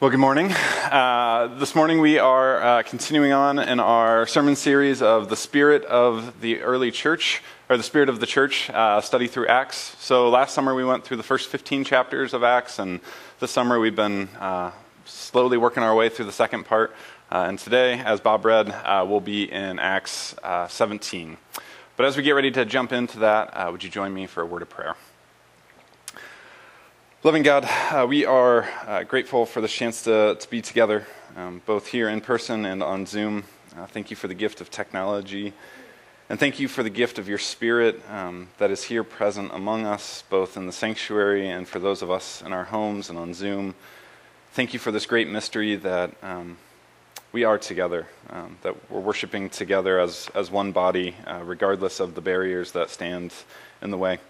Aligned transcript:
Well, 0.00 0.12
good 0.12 0.20
morning. 0.20 0.52
Uh, 0.52 1.56
this 1.58 1.74
morning 1.74 2.00
we 2.00 2.20
are 2.20 2.62
uh, 2.62 2.82
continuing 2.84 3.32
on 3.32 3.58
in 3.58 3.80
our 3.80 4.28
sermon 4.28 4.54
series 4.54 5.02
of 5.02 5.28
the 5.28 5.34
Spirit 5.34 5.84
of 5.86 6.40
the 6.40 6.60
Early 6.60 6.92
Church, 6.92 7.42
or 7.68 7.76
the 7.76 7.82
Spirit 7.82 8.08
of 8.08 8.20
the 8.20 8.26
Church, 8.26 8.70
uh, 8.70 9.00
study 9.00 9.26
through 9.26 9.48
Acts. 9.48 9.96
So 9.98 10.30
last 10.30 10.54
summer 10.54 10.72
we 10.72 10.84
went 10.84 11.02
through 11.02 11.16
the 11.16 11.24
first 11.24 11.48
15 11.48 11.82
chapters 11.82 12.32
of 12.32 12.44
Acts, 12.44 12.78
and 12.78 13.00
this 13.40 13.50
summer 13.50 13.80
we've 13.80 13.96
been 13.96 14.28
uh, 14.38 14.70
slowly 15.04 15.56
working 15.56 15.82
our 15.82 15.96
way 15.96 16.08
through 16.08 16.26
the 16.26 16.32
second 16.32 16.62
part. 16.62 16.94
Uh, 17.32 17.46
and 17.48 17.58
today, 17.58 17.98
as 17.98 18.20
Bob 18.20 18.44
read, 18.44 18.70
uh, 18.70 19.04
we'll 19.04 19.18
be 19.18 19.50
in 19.50 19.80
Acts 19.80 20.36
17. 20.68 21.36
But 21.96 22.06
as 22.06 22.16
we 22.16 22.22
get 22.22 22.36
ready 22.36 22.52
to 22.52 22.64
jump 22.64 22.92
into 22.92 23.18
that, 23.18 23.72
would 23.72 23.82
you 23.82 23.90
join 23.90 24.14
me 24.14 24.28
for 24.28 24.44
a 24.44 24.46
word 24.46 24.62
of 24.62 24.68
prayer? 24.68 24.94
Loving 27.24 27.42
God, 27.42 27.68
uh, 27.90 28.06
we 28.08 28.24
are 28.24 28.68
uh, 28.86 29.02
grateful 29.02 29.44
for 29.44 29.60
the 29.60 29.66
chance 29.66 30.02
to, 30.02 30.36
to 30.38 30.50
be 30.50 30.62
together, 30.62 31.04
um, 31.36 31.60
both 31.66 31.88
here 31.88 32.08
in 32.08 32.20
person 32.20 32.64
and 32.64 32.80
on 32.80 33.06
Zoom. 33.06 33.42
Uh, 33.76 33.86
thank 33.86 34.10
you 34.10 34.16
for 34.16 34.28
the 34.28 34.34
gift 34.34 34.60
of 34.60 34.70
technology. 34.70 35.52
And 36.30 36.38
thank 36.38 36.60
you 36.60 36.68
for 36.68 36.84
the 36.84 36.90
gift 36.90 37.18
of 37.18 37.28
your 37.28 37.38
Spirit 37.38 38.00
um, 38.08 38.50
that 38.58 38.70
is 38.70 38.84
here 38.84 39.02
present 39.02 39.50
among 39.52 39.84
us, 39.84 40.22
both 40.30 40.56
in 40.56 40.66
the 40.66 40.72
sanctuary 40.72 41.48
and 41.48 41.66
for 41.66 41.80
those 41.80 42.02
of 42.02 42.10
us 42.12 42.40
in 42.40 42.52
our 42.52 42.62
homes 42.62 43.10
and 43.10 43.18
on 43.18 43.34
Zoom. 43.34 43.74
Thank 44.52 44.72
you 44.72 44.78
for 44.78 44.92
this 44.92 45.04
great 45.04 45.28
mystery 45.28 45.74
that 45.74 46.12
um, 46.22 46.56
we 47.32 47.42
are 47.42 47.58
together, 47.58 48.06
um, 48.30 48.58
that 48.62 48.88
we're 48.92 49.00
worshiping 49.00 49.50
together 49.50 49.98
as, 49.98 50.30
as 50.36 50.52
one 50.52 50.70
body, 50.70 51.16
uh, 51.26 51.40
regardless 51.44 51.98
of 51.98 52.14
the 52.14 52.20
barriers 52.20 52.70
that 52.72 52.90
stand 52.90 53.34
in 53.82 53.90
the 53.90 53.98
way. 53.98 54.20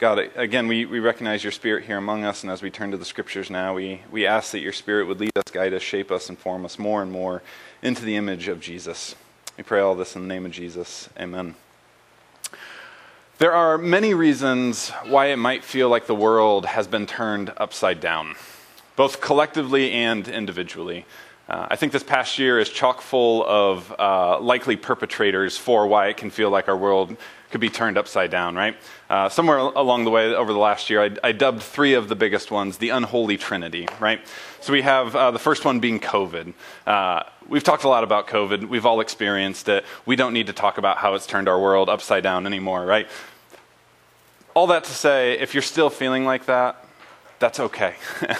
God, 0.00 0.30
again, 0.34 0.66
we, 0.66 0.86
we 0.86 0.98
recognize 0.98 1.44
your 1.44 1.52
spirit 1.52 1.84
here 1.84 1.98
among 1.98 2.24
us, 2.24 2.42
and 2.42 2.50
as 2.50 2.62
we 2.62 2.70
turn 2.70 2.90
to 2.90 2.96
the 2.96 3.04
scriptures 3.04 3.50
now, 3.50 3.74
we, 3.74 4.00
we 4.10 4.26
ask 4.26 4.52
that 4.52 4.60
your 4.60 4.72
spirit 4.72 5.06
would 5.06 5.20
lead 5.20 5.36
us, 5.36 5.52
guide 5.52 5.74
us, 5.74 5.82
shape 5.82 6.10
us, 6.10 6.30
and 6.30 6.38
form 6.38 6.64
us 6.64 6.78
more 6.78 7.02
and 7.02 7.12
more 7.12 7.42
into 7.82 8.02
the 8.02 8.16
image 8.16 8.48
of 8.48 8.60
Jesus. 8.60 9.14
We 9.58 9.62
pray 9.62 9.80
all 9.80 9.94
this 9.94 10.16
in 10.16 10.22
the 10.22 10.28
name 10.28 10.46
of 10.46 10.52
Jesus. 10.52 11.10
Amen. 11.18 11.54
There 13.36 13.52
are 13.52 13.76
many 13.76 14.14
reasons 14.14 14.88
why 15.06 15.26
it 15.26 15.36
might 15.36 15.64
feel 15.64 15.90
like 15.90 16.06
the 16.06 16.14
world 16.14 16.64
has 16.64 16.86
been 16.86 17.04
turned 17.04 17.52
upside 17.58 18.00
down, 18.00 18.36
both 18.96 19.20
collectively 19.20 19.92
and 19.92 20.26
individually. 20.26 21.04
Uh, 21.46 21.66
I 21.68 21.76
think 21.76 21.92
this 21.92 22.04
past 22.04 22.38
year 22.38 22.58
is 22.58 22.70
chock 22.70 23.02
full 23.02 23.44
of 23.44 23.94
uh, 23.98 24.40
likely 24.40 24.76
perpetrators 24.76 25.58
for 25.58 25.86
why 25.86 26.06
it 26.08 26.16
can 26.16 26.30
feel 26.30 26.48
like 26.48 26.68
our 26.68 26.76
world 26.76 27.18
could 27.50 27.60
be 27.60 27.68
turned 27.68 27.98
upside 27.98 28.30
down, 28.30 28.54
right? 28.54 28.76
Uh, 29.08 29.28
somewhere 29.28 29.58
along 29.58 30.04
the 30.04 30.10
way 30.10 30.32
over 30.34 30.52
the 30.52 30.58
last 30.58 30.88
year, 30.88 31.02
I, 31.02 31.10
I, 31.24 31.32
dubbed 31.32 31.62
three 31.62 31.94
of 31.94 32.08
the 32.08 32.14
biggest 32.14 32.50
ones 32.50 32.78
the 32.78 32.90
unholy 32.90 33.36
trinity, 33.36 33.88
right? 33.98 34.20
So 34.60 34.72
we 34.72 34.82
have 34.82 35.16
uh, 35.16 35.30
the 35.32 35.38
first 35.38 35.64
one 35.64 35.80
being 35.80 35.98
COVID. 35.98 36.54
Uh, 36.86 37.24
we've 37.48 37.64
talked 37.64 37.84
a 37.84 37.88
lot 37.88 38.04
about 38.04 38.28
COVID. 38.28 38.68
We've 38.68 38.86
all 38.86 39.00
experienced 39.00 39.68
it. 39.68 39.84
We 40.06 40.14
don't 40.14 40.32
need 40.32 40.46
to 40.46 40.52
talk 40.52 40.78
about 40.78 40.98
how 40.98 41.14
it's 41.14 41.26
turned 41.26 41.48
our 41.48 41.60
world 41.60 41.88
upside 41.88 42.22
down 42.22 42.46
anymore, 42.46 42.86
right? 42.86 43.08
All 44.54 44.68
that 44.68 44.84
to 44.84 44.92
say, 44.92 45.38
if 45.38 45.54
you're 45.54 45.62
still 45.62 45.90
feeling 45.90 46.24
like 46.24 46.46
that, 46.46 46.84
that's 47.38 47.60
okay. 47.60 47.94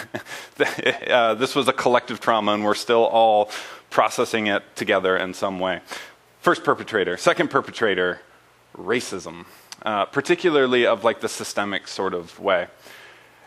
Uh, 1.08 1.33
this 1.34 1.55
was 1.55 1.67
a 1.67 1.72
collective 1.72 2.20
trauma, 2.20 2.52
and 2.52 2.62
we're 2.62 2.74
still 2.74 3.05
all 3.06 3.50
processing 3.89 4.48
it 4.48 4.62
together 4.77 5.17
in 5.17 5.33
some 5.33 5.58
way. 5.58 5.80
First 6.41 6.64
perpetrator. 6.64 7.17
Second 7.17 7.48
perpetrator 7.48 8.20
racism, 8.77 9.47
uh, 9.83 10.07
particularly 10.07 10.87
of 10.87 11.05
like 11.05 11.21
the 11.21 11.29
systemic 11.29 11.89
sort 11.89 12.15
of 12.15 12.39
way. 12.39 12.69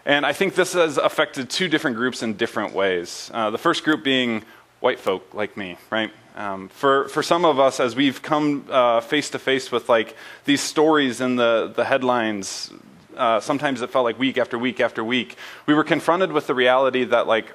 And 0.05 0.25
I 0.25 0.33
think 0.33 0.55
this 0.55 0.73
has 0.73 0.97
affected 0.97 1.49
two 1.49 1.67
different 1.67 1.95
groups 1.95 2.23
in 2.23 2.33
different 2.33 2.73
ways. 2.73 3.31
Uh, 3.33 3.49
the 3.49 3.57
first 3.57 3.83
group 3.83 4.03
being 4.03 4.43
white 4.81 4.99
folk 4.99 5.33
like 5.33 5.55
me, 5.55 5.77
right? 5.89 6.11
Um, 6.35 6.67
for, 6.67 7.07
for 7.09 7.23
some 7.23 7.45
of 7.45 7.59
us, 7.59 7.79
as 7.79 7.95
we've 7.95 8.21
come 8.21 8.63
face 9.01 9.29
to 9.29 9.39
face 9.39 9.71
with 9.71 9.87
like 9.87 10.17
these 10.45 10.61
stories 10.61 11.21
in 11.21 11.35
the, 11.37 11.71
the 11.73 11.85
headlines, 11.85 12.71
uh, 13.15 13.39
sometimes 13.39 13.81
it 13.81 13.89
felt 13.89 14.03
like 14.03 14.19
week 14.19 14.37
after 14.37 14.57
week 14.57 14.79
after 14.79 15.03
week, 15.03 15.37
we 15.65 15.73
were 15.73 15.83
confronted 15.83 16.31
with 16.31 16.47
the 16.47 16.55
reality 16.55 17.03
that 17.05 17.27
like 17.27 17.53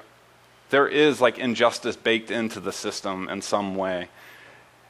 there 0.71 0.87
is 0.87 1.21
like 1.21 1.39
injustice 1.39 1.97
baked 1.97 2.31
into 2.31 2.61
the 2.61 2.73
system 2.73 3.29
in 3.29 3.43
some 3.43 3.75
way. 3.75 4.09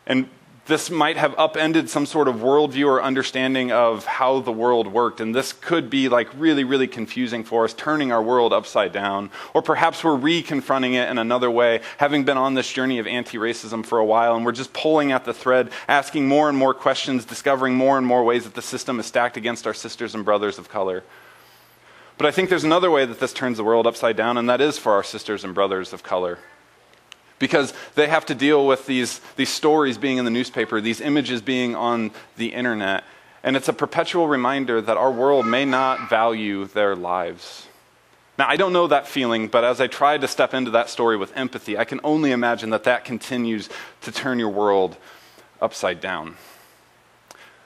And 0.06 0.28
this 0.69 0.91
might 0.91 1.17
have 1.17 1.34
upended 1.39 1.89
some 1.89 2.05
sort 2.05 2.29
of 2.29 2.37
worldview 2.37 2.87
or 2.87 3.03
understanding 3.03 3.73
of 3.73 4.05
how 4.05 4.41
the 4.41 4.53
world 4.53 4.87
worked. 4.87 5.19
And 5.19 5.34
this 5.34 5.55
could 5.55 5.89
be 5.89 6.11
like 6.11 6.29
really, 6.37 6.62
really 6.62 6.87
confusing 6.87 7.43
for 7.43 7.65
us, 7.65 7.73
turning 7.73 8.12
our 8.12 8.23
world 8.23 8.53
upside 8.53 8.93
down. 8.93 9.31
Or 9.55 9.62
perhaps 9.62 10.05
we're 10.05 10.15
re 10.15 10.43
confronting 10.43 10.93
it 10.93 11.09
in 11.09 11.17
another 11.17 11.51
way, 11.51 11.81
having 11.97 12.25
been 12.25 12.37
on 12.37 12.53
this 12.53 12.71
journey 12.71 12.99
of 12.99 13.06
anti 13.06 13.39
racism 13.39 13.84
for 13.84 13.99
a 13.99 14.05
while, 14.05 14.37
and 14.37 14.45
we're 14.45 14.53
just 14.53 14.75
pulling 14.75 15.11
at 15.11 15.25
the 15.25 15.34
thread, 15.34 15.71
asking 15.89 16.29
more 16.29 16.51
and 16.51 16.59
more 16.59 16.75
questions, 16.75 17.25
discovering 17.25 17.75
more 17.75 17.97
and 17.97 18.06
more 18.06 18.23
ways 18.23 18.45
that 18.45 18.55
the 18.55 18.62
system 18.62 19.00
is 19.00 19.06
stacked 19.06 19.39
against 19.39 19.67
our 19.67 19.75
sisters 19.75 20.15
and 20.15 20.25
brothers 20.25 20.59
of 20.59 20.69
color. 20.69 21.03
But 22.19 22.27
I 22.27 22.31
think 22.31 22.50
there's 22.50 22.65
another 22.65 22.91
way 22.91 23.06
that 23.06 23.21
this 23.21 23.33
turns 23.33 23.56
the 23.56 23.65
world 23.65 23.87
upside 23.87 24.17
down, 24.17 24.37
and 24.37 24.50
that 24.50 24.61
is 24.61 24.77
for 24.77 24.93
our 24.93 25.05
sisters 25.05 25.45
and 25.45 25.55
brothers 25.55 25.95
of 25.95 26.03
color 26.03 26.39
because 27.38 27.72
they 27.94 28.09
have 28.09 28.26
to 28.26 28.34
deal 28.34 28.66
with 28.66 28.87
these, 28.87 29.21
these 29.37 29.49
stories 29.49 29.99
being 29.99 30.19
in 30.19 30.25
the 30.25 30.31
newspaper, 30.31 30.81
these 30.81 31.00
images 31.00 31.41
being 31.41 31.75
on 31.75 32.10
the 32.37 32.53
internet. 32.54 33.04
And 33.43 33.56
it's 33.56 33.69
a 33.69 33.72
perpetual 33.72 34.28
reminder 34.28 34.81
that 34.81 34.97
our 34.97 35.12
world 35.12 35.47
may 35.47 35.65
not 35.65 36.10
value 36.10 36.65
their 36.66 36.97
lives. 36.97 37.66
Now, 38.38 38.49
I 38.49 38.56
don't 38.56 38.72
know 38.72 38.87
that 38.87 39.09
feeling, 39.09 39.49
but 39.49 39.65
as 39.65 39.81
I 39.81 39.88
try 39.88 40.16
to 40.16 40.28
step 40.28 40.54
into 40.54 40.71
that 40.72 40.88
story 40.88 41.16
with 41.16 41.37
empathy, 41.37 41.76
I 41.76 41.84
can 41.84 42.00
only 42.04 42.31
imagine 42.31 42.71
that 42.71 42.84
that 42.84 43.04
continues 43.04 43.69
to 44.03 44.12
turn 44.12 44.38
your 44.38 44.50
world 44.50 44.97
upside 45.60 46.00
down. 46.00 46.37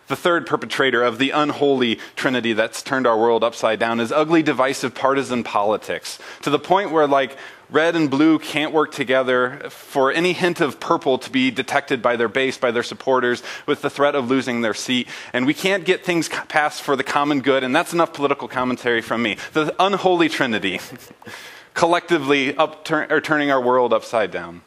The 0.09 0.17
third 0.17 0.47
perpetrator 0.47 1.03
of 1.03 1.19
the 1.19 1.31
unholy 1.31 1.99
trinity 2.17 2.53
that's 2.55 2.83
turned 2.83 3.07
our 3.07 3.19
world 3.19 3.45
upside 3.45 3.79
down 3.79 4.01
is 4.01 4.13
ugly, 4.13 4.43
divisive 4.43 4.95
partisan 4.95 5.45
politics. 5.45 6.19
To 6.43 6.51
the 6.51 6.59
point 6.59 6.91
where, 6.91 7.07
like, 7.07 7.37
red 7.73 7.97
and 7.97 8.11
blue 8.11 8.39
can't 8.39 8.73
work 8.73 8.93
together 8.93 9.71
for 9.71 10.13
any 10.13 10.33
hint 10.33 10.61
of 10.61 10.79
purple 10.79 11.19
to 11.19 11.31
be 11.31 11.51
detected 11.51 12.03
by 12.03 12.17
their 12.17 12.29
base, 12.29 12.59
by 12.59 12.71
their 12.71 12.83
supporters, 12.83 13.43
with 13.67 13.83
the 13.83 13.91
threat 13.91 14.15
of 14.15 14.29
losing 14.29 14.61
their 14.61 14.75
seat. 14.75 15.09
And 15.33 15.47
we 15.47 15.55
can't 15.55 15.85
get 15.85 16.05
things 16.05 16.29
passed 16.29 16.83
for 16.83 16.95
the 16.95 17.05
common 17.05 17.41
good, 17.41 17.65
and 17.65 17.75
that's 17.75 17.93
enough 17.93 18.13
political 18.13 18.47
commentary 18.47 19.01
from 19.01 19.23
me. 19.23 19.39
The 19.55 19.75
unholy 19.79 20.29
trinity 20.29 20.81
collectively 21.75 22.55
upturn, 22.57 23.09
turning 23.23 23.51
our 23.51 23.61
world 23.61 23.93
upside 23.93 24.31
down. 24.31 24.63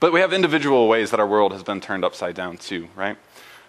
But 0.00 0.12
we 0.12 0.20
have 0.20 0.32
individual 0.32 0.88
ways 0.88 1.10
that 1.10 1.20
our 1.20 1.26
world 1.26 1.52
has 1.52 1.62
been 1.62 1.80
turned 1.80 2.04
upside 2.04 2.34
down 2.34 2.56
too, 2.56 2.88
right? 2.94 3.16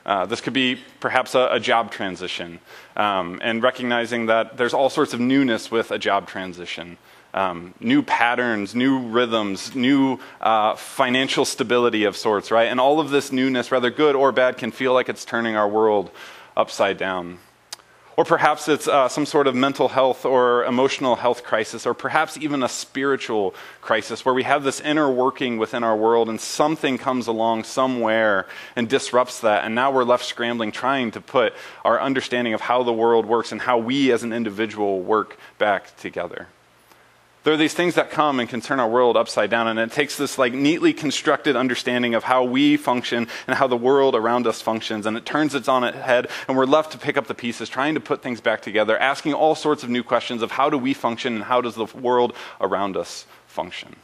Uh, 0.06 0.26
this 0.26 0.40
could 0.40 0.54
be 0.54 0.80
perhaps 1.00 1.34
a, 1.34 1.48
a 1.52 1.60
job 1.60 1.92
transition, 1.92 2.60
um, 2.96 3.40
and 3.44 3.64
recognizing 3.64 4.28
that 4.28 4.58
there's 4.58 4.74
all 4.74 4.90
sorts 4.90 5.14
of 5.14 5.20
newness 5.20 5.72
with 5.72 5.92
a 5.92 5.98
job 5.98 6.28
transition. 6.28 6.98
Um, 7.34 7.74
new 7.80 8.02
patterns, 8.02 8.76
new 8.76 9.00
rhythms, 9.00 9.76
new 9.76 10.20
uh, 10.40 10.76
financial 10.76 11.44
stability 11.44 12.06
of 12.06 12.16
sorts, 12.16 12.50
right? 12.50 12.70
And 12.70 12.80
all 12.80 13.00
of 13.00 13.10
this 13.10 13.32
newness, 13.32 13.70
whether 13.70 13.90
good 13.90 14.16
or 14.16 14.32
bad, 14.32 14.58
can 14.58 14.72
feel 14.72 14.94
like 14.94 15.10
it's 15.10 15.26
turning 15.26 15.56
our 15.58 15.68
world 15.68 16.12
upside 16.56 16.98
down. 16.98 17.40
Or 18.18 18.24
perhaps 18.24 18.70
it's 18.70 18.88
uh, 18.88 19.09
some 19.09 19.26
sort 19.26 19.46
of 19.46 19.56
mental 19.56 19.90
health 19.90 20.26
or 20.26 20.64
emotional 20.64 21.18
health 21.18 21.44
crisis, 21.44 21.86
or 21.86 21.94
perhaps 21.94 22.38
even 22.38 22.64
a 22.64 22.70
spiritual 22.70 23.53
crisis 23.81 24.24
where 24.24 24.34
we 24.34 24.44
have 24.44 24.64
this 24.64 24.80
inner 24.80 25.12
working 25.12 25.58
within 25.58 25.84
our 25.84 25.98
world 25.98 26.30
and 26.30 26.40
something 26.40 26.98
comes 26.98 27.28
along 27.28 27.66
somewhere 27.66 28.48
and 28.78 28.88
disrupts 28.88 29.42
that. 29.42 29.66
And 29.66 29.76
now 29.76 29.92
we're 29.92 30.06
left 30.06 30.24
scrambling, 30.24 30.72
trying 30.72 31.12
to 31.12 31.22
put 31.22 31.53
our 31.84 32.00
understanding 32.00 32.53
of 32.53 32.62
how 32.62 32.84
the 32.84 32.94
world 32.94 33.26
works 33.26 33.52
and 33.52 33.59
how 33.59 33.80
we 33.80 34.14
as 34.14 34.24
an 34.24 34.32
individual 34.32 35.02
work 35.02 35.38
back 35.58 35.97
together 35.97 36.47
there 37.46 37.54
are 37.54 37.58
these 37.58 37.76
things 37.76 37.94
that 37.94 38.10
come 38.10 38.40
and 38.40 38.50
can 38.50 38.59
turn 38.59 38.80
our 38.80 38.90
world 38.90 39.16
upside 39.16 39.52
down, 39.52 39.68
and 39.68 39.78
it 39.78 39.92
takes 39.92 40.18
this 40.18 40.40
like 40.40 40.52
neatly 40.52 40.94
constructed 40.94 41.56
understanding 41.56 42.16
of 42.16 42.24
how 42.24 42.44
we 42.44 42.76
function 42.76 43.28
and 43.46 43.56
how 43.56 43.68
the 43.68 43.78
world 43.78 44.16
around 44.16 44.47
us 44.47 44.64
functions, 44.64 45.06
and 45.06 45.16
it 45.16 45.28
turns 45.28 45.53
its 45.53 45.68
on 45.68 45.84
its 45.84 45.96
head, 45.96 46.28
and 46.47 46.58
we're 46.58 46.66
left 46.66 46.92
to 46.94 46.97
pick 46.97 47.18
up 47.18 47.28
the 47.28 47.36
pieces, 47.36 47.70
trying 47.70 47.94
to 47.94 48.00
put 48.00 48.24
things 48.24 48.42
back 48.42 48.64
together, 48.64 48.97
asking 48.97 49.36
all 49.36 49.53
sorts 49.53 49.84
of 49.84 49.92
new 49.92 50.02
questions 50.02 50.42
of 50.42 50.50
how 50.50 50.72
do 50.72 50.78
we 50.78 50.92
function 50.92 51.36
and 51.36 51.44
how 51.44 51.62
does 51.62 51.76
the 51.76 51.86
world 51.86 52.36
around 52.59 52.97
us 52.97 53.28
function. 53.46 53.96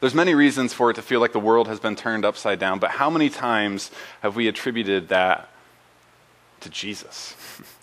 There's 0.00 0.14
many 0.14 0.34
reasons 0.34 0.72
for 0.72 0.90
it 0.90 0.94
to 0.94 1.02
feel 1.02 1.20
like 1.20 1.32
the 1.32 1.38
world 1.38 1.68
has 1.68 1.80
been 1.80 1.96
turned 1.96 2.24
upside 2.24 2.58
down, 2.58 2.78
but 2.78 2.92
how 2.92 3.10
many 3.10 3.28
times 3.28 3.90
have 4.22 4.36
we 4.36 4.48
attributed 4.48 5.10
that 5.10 5.50
to 6.60 6.70
Jesus? 6.70 7.36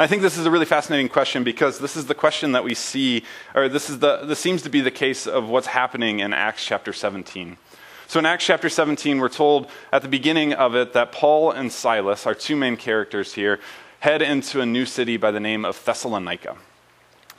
I 0.00 0.06
think 0.06 0.22
this 0.22 0.38
is 0.38 0.46
a 0.46 0.50
really 0.50 0.64
fascinating 0.64 1.08
question 1.08 1.42
because 1.42 1.80
this 1.80 1.96
is 1.96 2.06
the 2.06 2.14
question 2.14 2.52
that 2.52 2.62
we 2.62 2.74
see, 2.74 3.24
or 3.52 3.68
this, 3.68 3.90
is 3.90 3.98
the, 3.98 4.18
this 4.18 4.38
seems 4.38 4.62
to 4.62 4.70
be 4.70 4.80
the 4.80 4.92
case 4.92 5.26
of 5.26 5.48
what's 5.48 5.66
happening 5.66 6.20
in 6.20 6.32
Acts 6.32 6.64
chapter 6.64 6.92
17. 6.92 7.56
So 8.06 8.20
in 8.20 8.24
Acts 8.24 8.46
chapter 8.46 8.68
17, 8.68 9.18
we're 9.18 9.28
told 9.28 9.68
at 9.92 10.02
the 10.02 10.08
beginning 10.08 10.52
of 10.52 10.76
it 10.76 10.92
that 10.92 11.10
Paul 11.10 11.50
and 11.50 11.72
Silas, 11.72 12.28
our 12.28 12.34
two 12.34 12.54
main 12.54 12.76
characters 12.76 13.34
here, 13.34 13.58
head 13.98 14.22
into 14.22 14.60
a 14.60 14.66
new 14.66 14.86
city 14.86 15.16
by 15.16 15.32
the 15.32 15.40
name 15.40 15.64
of 15.64 15.84
Thessalonica. 15.84 16.56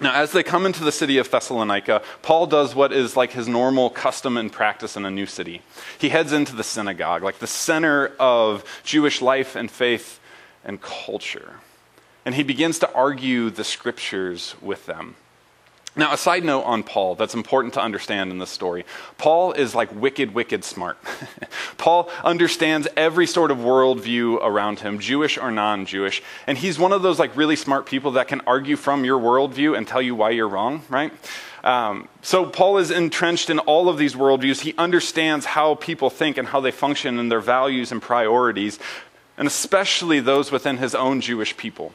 Now, 0.01 0.13
as 0.13 0.33
they 0.33 0.43
come 0.43 0.65
into 0.65 0.83
the 0.83 0.91
city 0.91 1.17
of 1.17 1.31
Thessalonica, 1.31 2.01
Paul 2.21 2.45
does 2.45 2.75
what 2.75 2.91
is 2.91 3.15
like 3.15 3.31
his 3.31 3.47
normal 3.47 3.89
custom 3.89 4.35
and 4.35 4.51
practice 4.51 4.97
in 4.97 5.05
a 5.05 5.11
new 5.11 5.27
city. 5.27 5.61
He 5.97 6.09
heads 6.09 6.33
into 6.33 6.57
the 6.57 6.63
synagogue, 6.65 7.23
like 7.23 7.39
the 7.39 7.47
center 7.47 8.07
of 8.19 8.65
Jewish 8.83 9.21
life 9.21 9.55
and 9.55 9.71
faith 9.71 10.19
and 10.65 10.81
culture. 10.81 11.61
And 12.25 12.35
he 12.35 12.43
begins 12.43 12.79
to 12.79 12.93
argue 12.93 13.49
the 13.49 13.63
scriptures 13.63 14.55
with 14.61 14.85
them. 14.85 15.15
Now, 15.95 16.13
a 16.13 16.17
side 16.17 16.45
note 16.45 16.61
on 16.61 16.83
Paul 16.83 17.15
that's 17.15 17.33
important 17.33 17.73
to 17.73 17.81
understand 17.81 18.31
in 18.31 18.37
this 18.37 18.51
story 18.51 18.85
Paul 19.17 19.53
is 19.53 19.73
like 19.73 19.93
wicked, 19.93 20.33
wicked 20.33 20.63
smart. 20.63 20.97
Paul 21.77 22.09
understands 22.23 22.87
every 22.95 23.25
sort 23.25 23.51
of 23.51 23.57
worldview 23.57 24.37
around 24.41 24.79
him, 24.79 24.99
Jewish 24.99 25.37
or 25.37 25.51
non 25.51 25.85
Jewish. 25.85 26.21
And 26.45 26.57
he's 26.57 26.77
one 26.77 26.93
of 26.93 27.01
those 27.01 27.19
like 27.19 27.35
really 27.35 27.55
smart 27.55 27.85
people 27.85 28.11
that 28.11 28.27
can 28.27 28.41
argue 28.47 28.75
from 28.75 29.03
your 29.03 29.19
worldview 29.19 29.75
and 29.75 29.87
tell 29.87 30.01
you 30.01 30.15
why 30.15 30.29
you're 30.29 30.47
wrong, 30.47 30.83
right? 30.89 31.11
Um, 31.63 32.07
so 32.21 32.45
Paul 32.45 32.77
is 32.77 32.91
entrenched 32.91 33.49
in 33.49 33.59
all 33.59 33.89
of 33.89 33.97
these 33.97 34.15
worldviews. 34.15 34.61
He 34.61 34.73
understands 34.77 35.45
how 35.45 35.75
people 35.75 36.09
think 36.09 36.37
and 36.37 36.47
how 36.47 36.61
they 36.61 36.71
function 36.71 37.19
and 37.19 37.31
their 37.31 37.41
values 37.41 37.91
and 37.91 38.01
priorities, 38.01 38.79
and 39.37 39.47
especially 39.47 40.19
those 40.19 40.51
within 40.51 40.77
his 40.77 40.95
own 40.95 41.19
Jewish 41.19 41.57
people. 41.57 41.93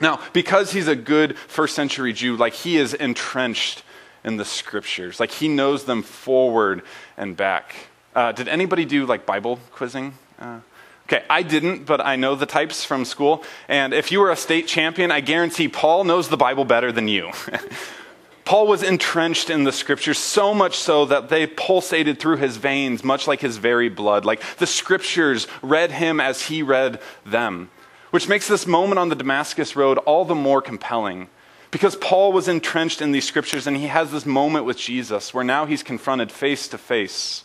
Now, 0.00 0.20
because 0.32 0.72
he's 0.72 0.88
a 0.88 0.96
good 0.96 1.38
first 1.38 1.74
century 1.74 2.12
Jew, 2.12 2.36
like 2.36 2.52
he 2.52 2.76
is 2.76 2.94
entrenched 2.94 3.82
in 4.24 4.36
the 4.36 4.44
scriptures, 4.44 5.20
like 5.20 5.30
he 5.30 5.48
knows 5.48 5.84
them 5.84 6.02
forward 6.02 6.82
and 7.16 7.36
back. 7.36 7.74
Uh, 8.14 8.32
did 8.32 8.48
anybody 8.48 8.84
do 8.84 9.06
like 9.06 9.26
Bible 9.26 9.58
quizzing? 9.72 10.14
Uh, 10.38 10.60
okay, 11.06 11.24
I 11.28 11.42
didn't, 11.42 11.84
but 11.84 12.00
I 12.00 12.16
know 12.16 12.34
the 12.34 12.46
types 12.46 12.84
from 12.84 13.04
school. 13.04 13.44
And 13.68 13.92
if 13.92 14.10
you 14.10 14.20
were 14.20 14.30
a 14.30 14.36
state 14.36 14.66
champion, 14.66 15.10
I 15.10 15.20
guarantee 15.20 15.68
Paul 15.68 16.04
knows 16.04 16.28
the 16.28 16.36
Bible 16.36 16.64
better 16.64 16.90
than 16.90 17.08
you. 17.08 17.30
Paul 18.44 18.66
was 18.66 18.82
entrenched 18.82 19.48
in 19.48 19.64
the 19.64 19.72
scriptures 19.72 20.18
so 20.18 20.52
much 20.52 20.76
so 20.76 21.06
that 21.06 21.30
they 21.30 21.46
pulsated 21.46 22.18
through 22.18 22.36
his 22.36 22.58
veins, 22.58 23.02
much 23.02 23.26
like 23.26 23.40
his 23.40 23.56
very 23.56 23.88
blood. 23.88 24.26
Like 24.26 24.42
the 24.58 24.66
scriptures 24.66 25.46
read 25.62 25.90
him 25.90 26.20
as 26.20 26.42
he 26.42 26.62
read 26.62 27.00
them 27.24 27.70
which 28.14 28.28
makes 28.28 28.46
this 28.46 28.64
moment 28.64 28.96
on 28.96 29.08
the 29.08 29.16
Damascus 29.16 29.74
Road 29.74 29.98
all 29.98 30.24
the 30.24 30.36
more 30.36 30.62
compelling. 30.62 31.26
Because 31.72 31.96
Paul 31.96 32.32
was 32.32 32.46
entrenched 32.46 33.02
in 33.02 33.10
these 33.10 33.26
scriptures 33.26 33.66
and 33.66 33.76
he 33.76 33.88
has 33.88 34.12
this 34.12 34.24
moment 34.24 34.66
with 34.66 34.78
Jesus 34.78 35.34
where 35.34 35.42
now 35.42 35.66
he's 35.66 35.82
confronted 35.82 36.30
face 36.30 36.68
to 36.68 36.78
face 36.78 37.42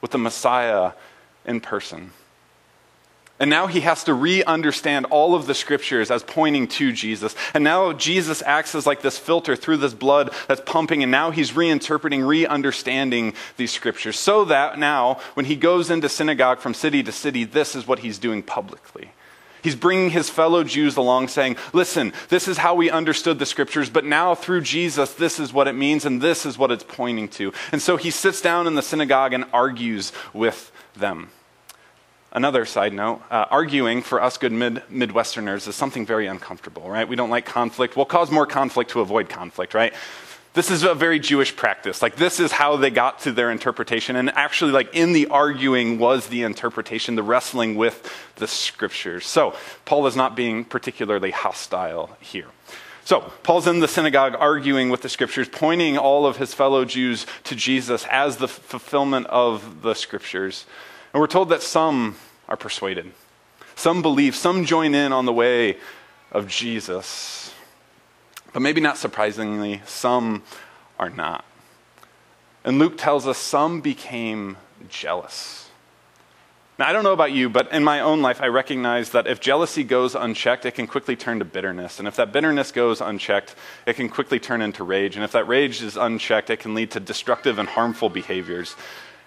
with 0.00 0.10
the 0.10 0.18
Messiah 0.18 0.90
in 1.44 1.60
person. 1.60 2.10
And 3.38 3.48
now 3.48 3.68
he 3.68 3.82
has 3.82 4.02
to 4.04 4.12
re 4.12 4.42
understand 4.42 5.06
all 5.06 5.36
of 5.36 5.46
the 5.46 5.54
scriptures 5.54 6.10
as 6.10 6.24
pointing 6.24 6.66
to 6.66 6.90
Jesus. 6.90 7.36
And 7.54 7.62
now 7.62 7.92
Jesus 7.92 8.42
acts 8.42 8.74
as 8.74 8.88
like 8.88 9.02
this 9.02 9.20
filter 9.20 9.54
through 9.54 9.76
this 9.76 9.94
blood 9.94 10.34
that's 10.48 10.62
pumping, 10.66 11.04
and 11.04 11.12
now 11.12 11.30
he's 11.30 11.52
reinterpreting, 11.52 12.26
re 12.26 12.44
understanding 12.44 13.34
these 13.56 13.70
scriptures. 13.70 14.18
So 14.18 14.46
that 14.46 14.80
now, 14.80 15.20
when 15.34 15.46
he 15.46 15.54
goes 15.54 15.90
into 15.90 16.08
synagogue 16.08 16.58
from 16.58 16.74
city 16.74 17.04
to 17.04 17.12
city, 17.12 17.44
this 17.44 17.76
is 17.76 17.86
what 17.86 18.00
he's 18.00 18.18
doing 18.18 18.42
publicly. 18.42 19.12
He's 19.64 19.74
bringing 19.74 20.10
his 20.10 20.28
fellow 20.28 20.62
Jews 20.62 20.98
along, 20.98 21.28
saying, 21.28 21.56
Listen, 21.72 22.12
this 22.28 22.48
is 22.48 22.58
how 22.58 22.74
we 22.74 22.90
understood 22.90 23.38
the 23.38 23.46
scriptures, 23.46 23.88
but 23.88 24.04
now 24.04 24.34
through 24.34 24.60
Jesus, 24.60 25.14
this 25.14 25.40
is 25.40 25.54
what 25.54 25.66
it 25.66 25.72
means, 25.72 26.04
and 26.04 26.20
this 26.20 26.44
is 26.44 26.58
what 26.58 26.70
it's 26.70 26.84
pointing 26.86 27.28
to. 27.30 27.50
And 27.72 27.80
so 27.80 27.96
he 27.96 28.10
sits 28.10 28.42
down 28.42 28.66
in 28.66 28.74
the 28.74 28.82
synagogue 28.82 29.32
and 29.32 29.46
argues 29.54 30.12
with 30.34 30.70
them. 30.94 31.30
Another 32.30 32.66
side 32.66 32.92
note 32.92 33.22
uh, 33.30 33.46
arguing 33.50 34.02
for 34.02 34.20
us 34.20 34.36
good 34.36 34.52
mid- 34.52 34.82
Midwesterners 34.92 35.66
is 35.66 35.76
something 35.76 36.04
very 36.04 36.26
uncomfortable, 36.26 36.90
right? 36.90 37.08
We 37.08 37.16
don't 37.16 37.30
like 37.30 37.46
conflict. 37.46 37.96
We'll 37.96 38.04
cause 38.04 38.30
more 38.30 38.44
conflict 38.44 38.90
to 38.90 39.00
avoid 39.00 39.30
conflict, 39.30 39.72
right? 39.72 39.94
This 40.54 40.70
is 40.70 40.84
a 40.84 40.94
very 40.94 41.18
Jewish 41.18 41.54
practice. 41.56 42.00
Like, 42.00 42.14
this 42.14 42.38
is 42.38 42.52
how 42.52 42.76
they 42.76 42.90
got 42.90 43.18
to 43.20 43.32
their 43.32 43.50
interpretation. 43.50 44.14
And 44.14 44.30
actually, 44.30 44.70
like, 44.70 44.94
in 44.94 45.12
the 45.12 45.26
arguing 45.26 45.98
was 45.98 46.28
the 46.28 46.44
interpretation, 46.44 47.16
the 47.16 47.24
wrestling 47.24 47.74
with 47.74 48.08
the 48.36 48.46
scriptures. 48.46 49.26
So, 49.26 49.56
Paul 49.84 50.06
is 50.06 50.14
not 50.14 50.36
being 50.36 50.64
particularly 50.64 51.32
hostile 51.32 52.16
here. 52.20 52.46
So, 53.04 53.32
Paul's 53.42 53.66
in 53.66 53.80
the 53.80 53.88
synagogue 53.88 54.36
arguing 54.38 54.90
with 54.90 55.02
the 55.02 55.08
scriptures, 55.08 55.48
pointing 55.48 55.98
all 55.98 56.24
of 56.24 56.36
his 56.36 56.54
fellow 56.54 56.84
Jews 56.84 57.26
to 57.44 57.56
Jesus 57.56 58.06
as 58.08 58.36
the 58.36 58.48
fulfillment 58.48 59.26
of 59.26 59.82
the 59.82 59.94
scriptures. 59.94 60.66
And 61.12 61.20
we're 61.20 61.26
told 61.26 61.48
that 61.48 61.62
some 61.62 62.14
are 62.48 62.56
persuaded, 62.56 63.10
some 63.74 64.02
believe, 64.02 64.36
some 64.36 64.64
join 64.64 64.94
in 64.94 65.12
on 65.12 65.26
the 65.26 65.32
way 65.32 65.78
of 66.30 66.46
Jesus. 66.46 67.53
But 68.54 68.62
maybe 68.62 68.80
not 68.80 68.96
surprisingly, 68.96 69.82
some 69.84 70.44
are 70.96 71.10
not. 71.10 71.44
And 72.64 72.78
Luke 72.78 72.96
tells 72.96 73.26
us 73.26 73.36
some 73.36 73.80
became 73.80 74.56
jealous. 74.88 75.68
Now, 76.78 76.88
I 76.88 76.92
don't 76.92 77.02
know 77.02 77.12
about 77.12 77.32
you, 77.32 77.48
but 77.48 77.72
in 77.72 77.82
my 77.82 78.00
own 78.00 78.22
life, 78.22 78.40
I 78.40 78.46
recognize 78.46 79.10
that 79.10 79.26
if 79.26 79.40
jealousy 79.40 79.82
goes 79.82 80.14
unchecked, 80.14 80.66
it 80.66 80.76
can 80.76 80.86
quickly 80.86 81.16
turn 81.16 81.40
to 81.40 81.44
bitterness. 81.44 81.98
And 81.98 82.06
if 82.06 82.14
that 82.14 82.32
bitterness 82.32 82.70
goes 82.70 83.00
unchecked, 83.00 83.56
it 83.86 83.94
can 83.96 84.08
quickly 84.08 84.38
turn 84.38 84.62
into 84.62 84.84
rage. 84.84 85.16
And 85.16 85.24
if 85.24 85.32
that 85.32 85.48
rage 85.48 85.82
is 85.82 85.96
unchecked, 85.96 86.48
it 86.48 86.60
can 86.60 86.74
lead 86.74 86.92
to 86.92 87.00
destructive 87.00 87.58
and 87.58 87.68
harmful 87.68 88.08
behaviors. 88.08 88.76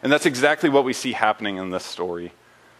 And 0.01 0.12
that's 0.12 0.25
exactly 0.25 0.69
what 0.69 0.85
we 0.85 0.94
see 0.94 1.12
happening 1.12 1.57
in 1.57 1.69
this 1.69 1.85
story. 1.85 2.31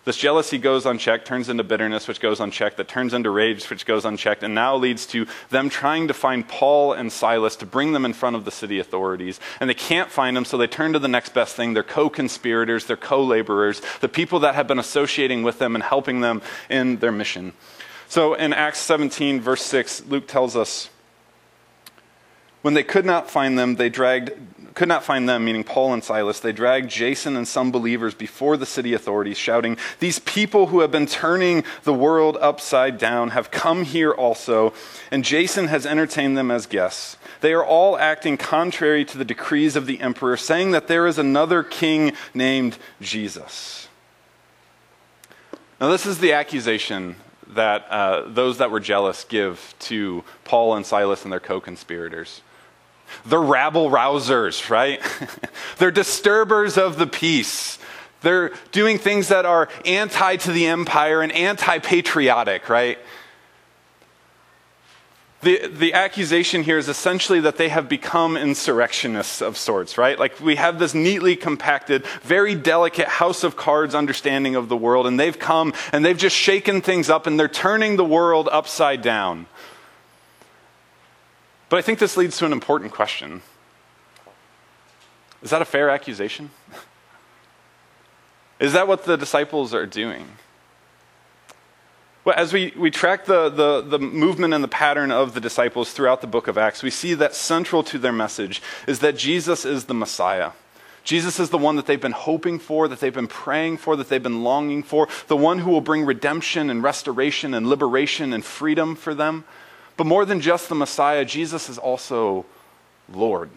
This 0.07 0.15
jealousy 0.15 0.57
goes 0.57 0.86
unchecked, 0.86 1.27
turns 1.27 1.50
into 1.50 1.65
bitterness, 1.65 2.07
which 2.07 2.21
goes 2.21 2.39
unchecked, 2.39 2.77
that 2.77 2.88
turns 2.88 3.13
into 3.13 3.30
rage, 3.30 3.69
which 3.69 3.86
goes 3.86 4.06
unchecked, 4.06 4.42
and 4.42 4.56
now 4.56 4.74
leads 4.77 5.06
to 5.07 5.27
them 5.50 5.69
trying 5.69 6.07
to 6.07 6.13
find 6.13 6.48
Paul 6.48 6.94
and 6.94 7.12
Silas 7.12 7.57
to 7.57 7.65
bring 7.65 7.92
them 7.92 8.06
in 8.06 8.13
front 8.13 8.38
of 8.38 8.45
the 8.45 8.51
city 8.51 8.80
authorities. 8.80 9.38
And 9.59 9.69
they 9.69 9.74
can't 9.74 10.09
find 10.09 10.38
them, 10.38 10.45
so 10.45 10.57
they 10.57 10.65
turn 10.65 10.94
to 10.94 11.00
the 11.00 11.09
next 11.09 11.33
best 11.33 11.57
thing 11.57 11.74
their 11.74 11.83
co 11.83 12.09
conspirators, 12.09 12.86
their 12.86 12.95
co 12.95 13.21
laborers, 13.21 13.81
the 14.00 14.07
people 14.07 14.39
that 14.39 14.56
have 14.56 14.65
been 14.65 14.80
associating 14.80 15.44
with 15.44 15.59
them 15.59 15.75
and 15.75 15.83
helping 15.83 16.21
them 16.21 16.42
in 16.69 17.00
their 17.00 17.12
mission. 17.12 17.51
So 18.07 18.33
in 18.33 18.54
Acts 18.54 18.80
17, 18.80 19.42
verse 19.42 19.63
6, 19.63 20.06
Luke 20.06 20.25
tells 20.30 20.56
us 20.56 20.89
when 22.62 22.74
they 22.74 22.83
could 22.83 23.06
not 23.06 23.30
find 23.30 23.57
them, 23.57 23.75
they 23.75 23.89
dragged 23.89 24.31
could 24.77 24.88
not 24.88 25.04
find 25.04 25.27
them, 25.27 25.44
meaning 25.44 25.63
Paul 25.63 25.94
and 25.94 26.04
Silas, 26.04 26.39
they 26.39 26.51
dragged 26.51 26.88
Jason 26.88 27.36
and 27.36 27.48
some 27.48 27.71
believers 27.71 28.13
before 28.13 28.57
the 28.57 28.65
city 28.68 28.94
authorities, 28.94 29.36
shouting, 29.36 29.75
These 30.00 30.19
people 30.19 30.68
who 30.68 30.81
have 30.81 30.92
been 30.92 31.07
turning 31.07 31.63
the 31.81 31.95
world 31.95 32.38
upside 32.39 33.00
down 33.00 33.31
have 33.31 33.50
come 33.50 33.86
here 33.86 34.12
also, 34.12 34.74
and 35.09 35.25
Jason 35.25 35.65
has 35.65 35.88
entertained 35.88 36.38
them 36.38 36.51
as 36.51 36.68
guests. 36.68 37.18
They 37.42 37.54
are 37.54 37.65
all 37.65 37.98
acting 37.98 38.38
contrary 38.38 39.04
to 39.06 39.18
the 39.18 39.26
decrees 39.26 39.76
of 39.76 39.87
the 39.87 39.99
emperor, 39.99 40.37
saying 40.37 40.69
that 40.71 40.87
there 40.87 41.07
is 41.07 41.18
another 41.18 41.64
king 41.64 42.14
named 42.35 42.78
Jesus. 43.02 43.87
Now, 45.81 45.90
this 45.90 46.06
is 46.06 46.19
the 46.19 46.33
accusation 46.33 47.16
that 47.47 47.87
uh, 47.90 48.28
those 48.28 48.59
that 48.59 48.69
were 48.69 48.80
jealous 48.80 49.23
give 49.23 49.73
to 49.80 50.23
Paul 50.44 50.76
and 50.76 50.85
Silas 50.85 51.23
and 51.23 51.31
their 51.31 51.40
co 51.40 51.59
conspirators. 51.59 52.42
They're 53.26 53.40
rabble 53.40 53.90
rousers, 53.90 54.69
right? 54.69 55.02
They're 55.78 55.92
disturbers 55.92 56.78
of 56.78 56.97
the 56.97 57.07
peace. 57.07 57.80
They're 58.21 58.52
doing 58.71 58.97
things 58.97 59.28
that 59.28 59.45
are 59.45 59.69
anti 59.85 60.37
to 60.37 60.52
the 60.52 60.68
empire 60.68 61.21
and 61.21 61.31
anti 61.31 61.80
patriotic, 61.80 62.69
right? 62.69 62.97
The, 65.42 65.68
the 65.68 65.94
accusation 65.94 66.64
here 66.64 66.80
is 66.80 66.90
essentially 66.90 67.42
that 67.42 67.57
they 67.57 67.69
have 67.69 67.87
become 67.87 68.35
insurrectionists 68.35 69.40
of 69.40 69.56
sorts, 69.56 69.95
right? 69.97 70.18
Like 70.18 70.40
we 70.40 70.56
have 70.56 70.80
this 70.80 70.95
neatly 70.95 71.35
compacted, 71.35 72.06
very 72.23 72.56
delicate 72.56 73.07
house 73.07 73.44
of 73.44 73.56
cards 73.56 73.94
understanding 73.94 74.56
of 74.56 74.68
the 74.68 74.76
world, 74.76 75.06
and 75.06 75.19
they've 75.19 75.37
come 75.37 75.73
and 75.94 76.04
they've 76.04 76.18
just 76.18 76.35
shaken 76.35 76.81
things 76.81 77.07
up 77.07 77.28
and 77.28 77.40
they're 77.40 77.47
turning 77.47 77.97
the 77.97 78.06
world 78.06 78.49
upside 78.52 79.04
down. 79.04 79.45
But 81.69 81.78
I 81.78 81.81
think 81.81 82.00
this 82.00 82.18
leads 82.18 82.38
to 82.38 82.45
an 82.45 82.54
important 82.54 82.92
question 82.92 83.42
Is 85.42 85.50
that 85.50 85.62
a 85.62 85.66
fair 85.66 85.90
accusation? 85.90 86.52
Is 88.59 88.74
that 88.74 88.88
what 88.88 89.06
the 89.06 89.18
disciples 89.18 89.74
are 89.74 89.86
doing? 89.86 90.26
Well, 92.28 92.36
as 92.36 92.52
we, 92.52 92.74
we 92.76 92.92
track 92.92 93.26
the, 93.26 93.47
the, 93.47 93.81
the 93.81 94.00
movement 94.00 94.54
and 94.54 94.62
the 94.62 94.68
pattern 94.68 95.12
of 95.12 95.33
the 95.33 95.40
disciples 95.40 95.94
throughout 95.94 96.19
the 96.19 96.28
book 96.28 96.50
of 96.50 96.57
Acts, 96.57 96.83
we 96.83 96.90
see 96.90 97.14
that 97.14 97.33
central 97.33 97.83
to 97.83 97.97
their 97.97 98.12
message 98.12 98.62
is 98.86 99.00
that 99.00 99.16
Jesus 99.16 99.64
is 99.64 99.86
the 99.86 99.94
Messiah. 99.94 100.52
Jesus 101.06 101.40
is 101.40 101.52
the 101.52 101.57
one 101.57 101.78
that 101.78 101.86
they've 101.86 102.02
been 102.02 102.12
hoping 102.12 102.59
for, 102.59 102.90
that 102.90 103.00
they've 103.00 103.14
been 103.14 103.30
praying 103.30 103.78
for, 103.78 103.95
that 103.95 104.09
they've 104.09 104.21
been 104.21 104.44
longing 104.44 104.83
for, 104.83 105.07
the 105.28 105.38
one 105.38 105.59
who 105.59 105.71
will 105.71 105.80
bring 105.80 106.04
redemption 106.04 106.69
and 106.69 106.83
restoration 106.83 107.54
and 107.54 107.66
liberation 107.66 108.33
and 108.33 108.44
freedom 108.44 108.94
for 108.94 109.16
them. 109.16 109.45
But 109.97 110.06
more 110.06 110.25
than 110.25 110.39
just 110.39 110.69
the 110.69 110.75
Messiah, 110.75 111.25
Jesus 111.25 111.69
is 111.69 111.77
also 111.77 112.45
Lord. 113.11 113.49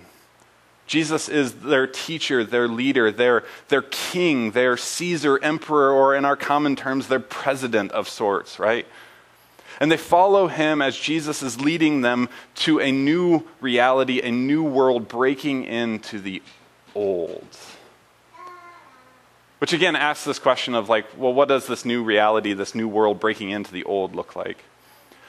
Jesus 0.87 1.28
is 1.28 1.54
their 1.61 1.87
teacher, 1.87 2.42
their 2.42 2.66
leader, 2.66 3.12
their, 3.12 3.44
their 3.68 3.82
king, 3.82 4.50
their 4.50 4.76
Caesar, 4.76 5.38
emperor, 5.40 5.92
or 5.92 6.16
in 6.16 6.25
our 6.25 6.35
common 6.35 6.75
terms, 6.75 7.06
their 7.06 7.20
president 7.20 7.92
of 7.92 8.09
sorts, 8.09 8.59
right? 8.59 8.87
And 9.78 9.92
they 9.92 9.97
follow 9.97 10.49
him 10.49 10.82
as 10.82 10.97
Jesus 10.97 11.42
is 11.44 11.61
leading 11.61 12.00
them 12.00 12.28
to 12.56 12.80
a 12.80 12.90
new 12.90 13.47
reality, 13.61 14.20
a 14.20 14.32
new 14.32 14.64
world 14.64 15.06
breaking 15.06 15.64
into 15.64 16.18
the 16.18 16.42
old. 16.94 17.47
Which 19.59 19.73
again 19.73 19.94
asks 19.94 20.25
this 20.25 20.38
question 20.38 20.75
of, 20.75 20.88
like, 20.88 21.06
well, 21.16 21.32
what 21.32 21.49
does 21.49 21.66
this 21.66 21.85
new 21.85 22.02
reality, 22.02 22.52
this 22.52 22.75
new 22.75 22.88
world 22.88 23.20
breaking 23.20 23.50
into 23.50 23.70
the 23.70 23.85
old 23.85 24.16
look 24.16 24.35
like? 24.35 24.64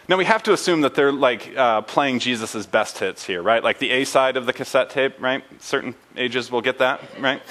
Now 0.07 0.17
we 0.17 0.25
have 0.25 0.43
to 0.43 0.53
assume 0.53 0.81
that 0.81 0.95
they're 0.95 1.11
like 1.11 1.55
uh, 1.55 1.81
playing 1.81 2.19
Jesus' 2.19 2.65
best 2.65 2.97
hits 2.97 3.25
here, 3.25 3.41
right? 3.41 3.63
Like 3.63 3.79
the 3.79 3.91
A 3.91 4.03
side 4.03 4.35
of 4.35 4.45
the 4.45 4.53
cassette 4.53 4.89
tape, 4.89 5.21
right? 5.21 5.43
Certain 5.61 5.95
ages 6.17 6.51
will 6.51 6.61
get 6.61 6.79
that, 6.79 7.01
right? 7.19 7.41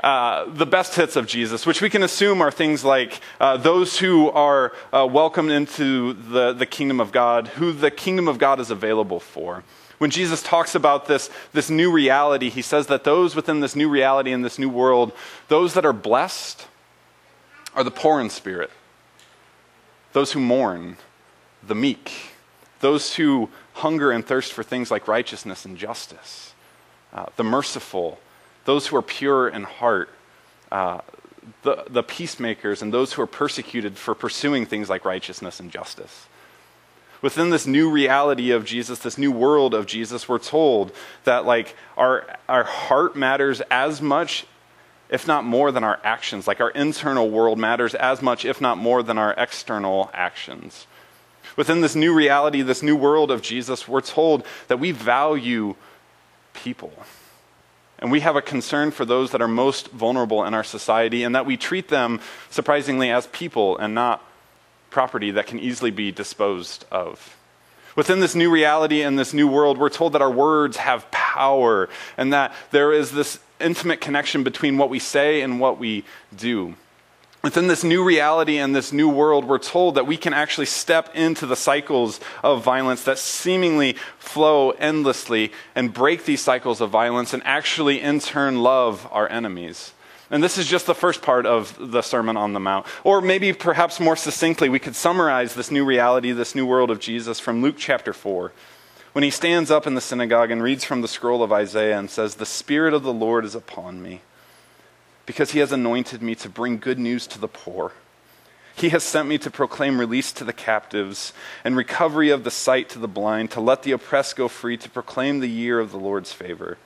Uh, 0.00 0.44
the 0.52 0.66
best 0.66 0.94
hits 0.94 1.16
of 1.16 1.26
Jesus, 1.26 1.66
which 1.66 1.80
we 1.80 1.88
can 1.88 2.02
assume 2.02 2.40
are 2.42 2.50
things 2.50 2.84
like 2.84 3.20
uh, 3.40 3.56
those 3.56 3.98
who 3.98 4.30
are 4.30 4.72
uh, 4.92 5.06
welcomed 5.10 5.50
into 5.50 6.12
the, 6.12 6.52
the 6.52 6.66
kingdom 6.66 7.00
of 7.00 7.12
God, 7.12 7.48
who 7.48 7.72
the 7.72 7.90
kingdom 7.90 8.28
of 8.28 8.38
God 8.38 8.60
is 8.60 8.70
available 8.70 9.20
for. 9.20 9.64
When 9.98 10.10
Jesus 10.10 10.42
talks 10.42 10.74
about 10.74 11.06
this, 11.06 11.30
this 11.52 11.70
new 11.70 11.90
reality, 11.90 12.50
he 12.50 12.62
says 12.62 12.86
that 12.88 13.04
those 13.04 13.34
within 13.34 13.60
this 13.60 13.74
new 13.74 13.88
reality 13.88 14.32
and 14.32 14.44
this 14.44 14.58
new 14.58 14.68
world, 14.68 15.12
those 15.48 15.72
that 15.74 15.86
are 15.86 15.94
blessed, 15.94 16.66
are 17.74 17.84
the 17.84 17.90
poor 17.90 18.20
in 18.20 18.28
spirit, 18.28 18.70
those 20.12 20.32
who 20.32 20.40
mourn, 20.40 20.96
the 21.66 21.74
meek, 21.74 22.12
those 22.80 23.16
who 23.16 23.48
hunger 23.74 24.10
and 24.10 24.26
thirst 24.26 24.52
for 24.52 24.62
things 24.62 24.90
like 24.90 25.08
righteousness 25.08 25.64
and 25.64 25.76
justice, 25.76 26.54
uh, 27.12 27.26
the 27.36 27.44
merciful, 27.44 28.18
those 28.64 28.86
who 28.86 28.96
are 28.96 29.02
pure 29.02 29.48
in 29.48 29.62
heart, 29.62 30.10
uh, 30.72 31.00
the, 31.62 31.84
the 31.88 32.02
peacemakers, 32.02 32.82
and 32.82 32.92
those 32.92 33.12
who 33.12 33.22
are 33.22 33.26
persecuted 33.26 33.96
for 33.96 34.14
pursuing 34.14 34.66
things 34.66 34.88
like 34.88 35.04
righteousness 35.04 35.60
and 35.60 35.70
justice. 35.70 36.26
Within 37.22 37.50
this 37.50 37.66
new 37.66 37.90
reality 37.90 38.50
of 38.50 38.64
Jesus, 38.64 38.98
this 38.98 39.16
new 39.16 39.32
world 39.32 39.74
of 39.74 39.86
Jesus, 39.86 40.28
we're 40.28 40.38
told 40.38 40.92
that 41.24 41.46
like 41.46 41.74
our, 41.96 42.26
our 42.48 42.64
heart 42.64 43.16
matters 43.16 43.62
as 43.70 44.02
much, 44.02 44.46
if 45.08 45.26
not 45.26 45.44
more, 45.44 45.72
than 45.72 45.82
our 45.84 45.98
actions. 46.04 46.46
Like 46.46 46.60
our 46.60 46.70
internal 46.70 47.30
world 47.30 47.58
matters 47.58 47.94
as 47.94 48.20
much, 48.20 48.44
if 48.44 48.60
not 48.60 48.76
more, 48.76 49.02
than 49.02 49.16
our 49.16 49.34
external 49.38 50.10
actions. 50.12 50.86
Within 51.56 51.80
this 51.80 51.96
new 51.96 52.12
reality, 52.14 52.62
this 52.62 52.82
new 52.82 52.96
world 52.96 53.30
of 53.30 53.42
Jesus, 53.42 53.88
we're 53.88 54.02
told 54.02 54.44
that 54.68 54.78
we 54.78 54.92
value 54.92 55.74
people. 56.52 56.92
And 57.98 58.12
we 58.12 58.20
have 58.20 58.36
a 58.36 58.42
concern 58.42 58.90
for 58.90 59.06
those 59.06 59.30
that 59.30 59.40
are 59.40 59.48
most 59.48 59.90
vulnerable 59.90 60.44
in 60.44 60.52
our 60.52 60.64
society, 60.64 61.22
and 61.22 61.34
that 61.34 61.46
we 61.46 61.56
treat 61.56 61.88
them, 61.88 62.20
surprisingly, 62.50 63.10
as 63.10 63.26
people 63.28 63.78
and 63.78 63.94
not 63.94 64.22
property 64.90 65.30
that 65.30 65.46
can 65.46 65.58
easily 65.58 65.90
be 65.90 66.12
disposed 66.12 66.84
of. 66.90 67.36
Within 67.94 68.20
this 68.20 68.34
new 68.34 68.50
reality 68.50 69.00
and 69.00 69.18
this 69.18 69.32
new 69.32 69.48
world, 69.48 69.78
we're 69.78 69.88
told 69.88 70.12
that 70.12 70.20
our 70.20 70.30
words 70.30 70.76
have 70.76 71.10
power 71.10 71.88
and 72.18 72.34
that 72.34 72.54
there 72.70 72.92
is 72.92 73.10
this 73.10 73.38
intimate 73.58 74.02
connection 74.02 74.44
between 74.44 74.76
what 74.76 74.90
we 74.90 74.98
say 74.98 75.40
and 75.40 75.58
what 75.58 75.78
we 75.78 76.04
do. 76.36 76.74
Within 77.46 77.68
this 77.68 77.84
new 77.84 78.02
reality 78.02 78.58
and 78.58 78.74
this 78.74 78.92
new 78.92 79.08
world, 79.08 79.44
we're 79.44 79.58
told 79.58 79.94
that 79.94 80.04
we 80.04 80.16
can 80.16 80.34
actually 80.34 80.66
step 80.66 81.14
into 81.14 81.46
the 81.46 81.54
cycles 81.54 82.18
of 82.42 82.64
violence 82.64 83.04
that 83.04 83.20
seemingly 83.20 83.92
flow 84.18 84.72
endlessly 84.72 85.52
and 85.76 85.94
break 85.94 86.24
these 86.24 86.40
cycles 86.40 86.80
of 86.80 86.90
violence 86.90 87.32
and 87.32 87.44
actually, 87.46 88.00
in 88.00 88.18
turn, 88.18 88.64
love 88.64 89.06
our 89.12 89.30
enemies. 89.30 89.92
And 90.28 90.42
this 90.42 90.58
is 90.58 90.66
just 90.66 90.86
the 90.86 90.94
first 90.94 91.22
part 91.22 91.46
of 91.46 91.76
the 91.78 92.02
Sermon 92.02 92.36
on 92.36 92.52
the 92.52 92.58
Mount. 92.58 92.84
Or 93.04 93.20
maybe 93.20 93.52
perhaps 93.52 94.00
more 94.00 94.16
succinctly, 94.16 94.68
we 94.68 94.80
could 94.80 94.96
summarize 94.96 95.54
this 95.54 95.70
new 95.70 95.84
reality, 95.84 96.32
this 96.32 96.56
new 96.56 96.66
world 96.66 96.90
of 96.90 96.98
Jesus 96.98 97.38
from 97.38 97.62
Luke 97.62 97.76
chapter 97.78 98.12
4. 98.12 98.50
When 99.12 99.22
he 99.22 99.30
stands 99.30 99.70
up 99.70 99.86
in 99.86 99.94
the 99.94 100.00
synagogue 100.00 100.50
and 100.50 100.64
reads 100.64 100.82
from 100.82 101.00
the 101.00 101.06
scroll 101.06 101.44
of 101.44 101.52
Isaiah 101.52 101.96
and 101.96 102.10
says, 102.10 102.34
The 102.34 102.44
Spirit 102.44 102.92
of 102.92 103.04
the 103.04 103.12
Lord 103.12 103.44
is 103.44 103.54
upon 103.54 104.02
me 104.02 104.22
because 105.26 105.50
he 105.50 105.58
has 105.58 105.72
anointed 105.72 106.22
me 106.22 106.34
to 106.36 106.48
bring 106.48 106.78
good 106.78 106.98
news 106.98 107.26
to 107.26 107.38
the 107.38 107.48
poor. 107.48 107.92
He 108.76 108.90
has 108.90 109.02
sent 109.02 109.28
me 109.28 109.38
to 109.38 109.50
proclaim 109.50 109.98
release 109.98 110.32
to 110.32 110.44
the 110.44 110.52
captives 110.52 111.32
and 111.64 111.76
recovery 111.76 112.30
of 112.30 112.44
the 112.44 112.50
sight 112.50 112.88
to 112.90 112.98
the 112.98 113.08
blind, 113.08 113.50
to 113.52 113.60
let 113.60 113.82
the 113.82 113.92
oppressed 113.92 114.36
go 114.36 114.48
free, 114.48 114.76
to 114.76 114.90
proclaim 114.90 115.40
the 115.40 115.48
year 115.48 115.80
of 115.80 115.90
the 115.90 115.98
Lord's 115.98 116.32
favor. 116.32 116.78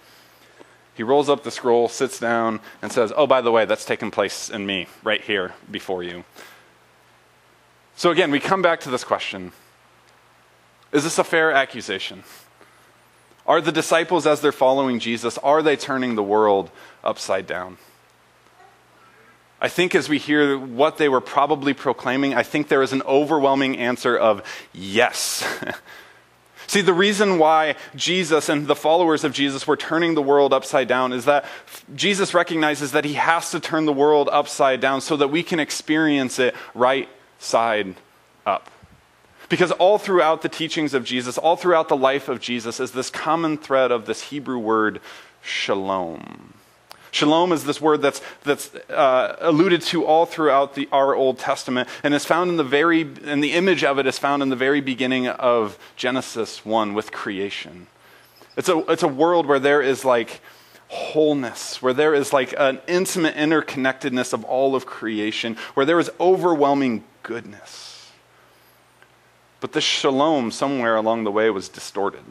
He 0.95 1.03
rolls 1.03 1.29
up 1.29 1.43
the 1.43 1.51
scroll, 1.51 1.89
sits 1.89 2.19
down, 2.19 2.61
and 2.81 2.93
says, 2.93 3.13
Oh, 3.17 3.27
by 3.27 3.41
the 3.41 3.51
way, 3.51 3.65
that's 3.65 3.85
taken 3.85 4.11
place 4.11 4.49
in 4.49 4.67
me, 4.67 4.87
right 5.03 5.21
here 5.21 5.55
before 5.71 6.03
you. 6.03 6.25
So 7.97 8.11
again, 8.11 8.31
we 8.31 8.41
come 8.41 8.63
back 8.63 8.81
to 8.81 8.91
this 8.91 9.05
question 9.05 9.53
Is 10.93 11.05
this 11.05 11.19
a 11.19 11.25
fair 11.25 11.53
accusation? 11.53 12.23
Are 13.47 13.61
the 13.61 13.73
disciples, 13.73 14.27
as 14.27 14.41
they're 14.41 14.53
following 14.53 15.01
Jesus, 15.01 15.37
are 15.39 15.63
they 15.63 15.75
turning 15.75 16.15
the 16.15 16.23
world 16.23 16.71
upside 17.03 17.49
down? 17.49 17.79
I 19.61 19.69
think 19.69 19.95
as 19.95 20.09
we 20.09 20.19
hear 20.19 20.59
what 20.59 20.97
they 20.97 21.09
were 21.09 21.21
probably 21.21 21.75
proclaiming, 21.75 22.35
I 22.35 22.43
think 22.43 22.69
there 22.69 22.83
is 22.83 22.93
an 22.93 23.03
overwhelming 23.03 23.77
answer 23.77 24.17
of 24.17 24.43
yes. 24.73 25.45
See, 26.67 26.83
the 26.83 26.95
reason 26.95 27.39
why 27.39 27.75
Jesus 27.97 28.49
and 28.49 28.69
the 28.69 28.77
followers 28.77 29.25
of 29.25 29.33
Jesus 29.33 29.67
were 29.67 29.77
turning 29.77 30.15
the 30.15 30.23
world 30.23 30.53
upside 30.53 30.87
down 30.87 31.13
is 31.13 31.25
that 31.25 31.45
Jesus 31.97 32.33
recognizes 32.33 32.93
that 32.93 33.05
he 33.05 33.15
has 33.15 33.51
to 33.51 33.59
turn 33.59 33.87
the 33.87 33.93
world 33.93 34.29
upside 34.31 34.81
down 34.81 35.01
so 35.01 35.17
that 35.17 35.29
we 35.29 35.43
can 35.43 35.59
experience 35.59 36.39
it 36.39 36.55
right 36.73 37.09
side 37.41 37.97
up. 38.47 38.71
Because 39.49 39.73
all 39.73 39.99
throughout 39.99 40.43
the 40.43 40.49
teachings 40.49 40.95
of 40.95 41.05
Jesus, 41.05 41.37
all 41.37 41.57
throughout 41.57 41.89
the 41.89 41.97
life 41.97 42.29
of 42.29 42.41
Jesus, 42.41 42.79
is 42.79 42.93
this 42.93 43.11
common 43.11 43.59
thread 43.59 43.91
of 43.91 44.07
this 44.07 44.31
Hebrew 44.31 44.59
word, 44.59 45.01
shalom. 45.43 46.55
Shalom 47.13 47.53
is 47.53 47.65
this 47.65 47.81
word 47.81 48.03
that's, 48.03 48.21
that's 48.45 48.75
uh, 48.89 49.37
alluded 49.41 49.83
to 49.83 50.05
all 50.05 50.27
throughout 50.27 50.75
the, 50.75 50.89
our 50.93 51.15
Old 51.15 51.39
Testament 51.39 51.89
and 52.05 52.15
is 52.15 52.25
found 52.25 52.51
in 52.51 52.57
the 52.57 52.65
very, 52.65 53.03
and 53.25 53.43
the 53.43 53.53
image 53.53 53.83
of 53.83 53.99
it 53.99 54.07
is 54.07 54.19
found 54.19 54.43
in 54.43 54.49
the 54.49 54.57
very 54.57 54.81
beginning 54.81 55.27
of 55.27 55.79
Genesis 55.97 56.65
1 56.65 56.95
with 56.95 57.11
creation. 57.11 57.89
It's 58.57 58.69
a, 58.69 58.79
it's 58.91 59.03
a 59.03 59.09
world 59.09 59.47
where 59.47 59.59
there 59.59 59.83
is 59.83 60.05
like 60.05 60.41
wholeness, 60.89 61.83
where 61.83 61.93
there 61.93 62.15
is 62.15 62.33
like 62.33 62.55
an 62.57 62.81
intimate 62.87 63.35
interconnectedness 63.35 64.33
of 64.33 64.45
all 64.45 64.75
of 64.75 64.87
creation, 64.87 65.57
where 65.75 65.87
there 65.87 65.99
is 65.99 66.11
overwhelming 66.21 67.05
goodness. 67.23 68.11
But 69.61 69.73
this 69.73 69.85
shalom 69.85 70.51
somewhere 70.51 70.97
along 70.97 71.25
the 71.25 71.31
way 71.31 71.51
was 71.51 71.69
distorted. 71.69 72.25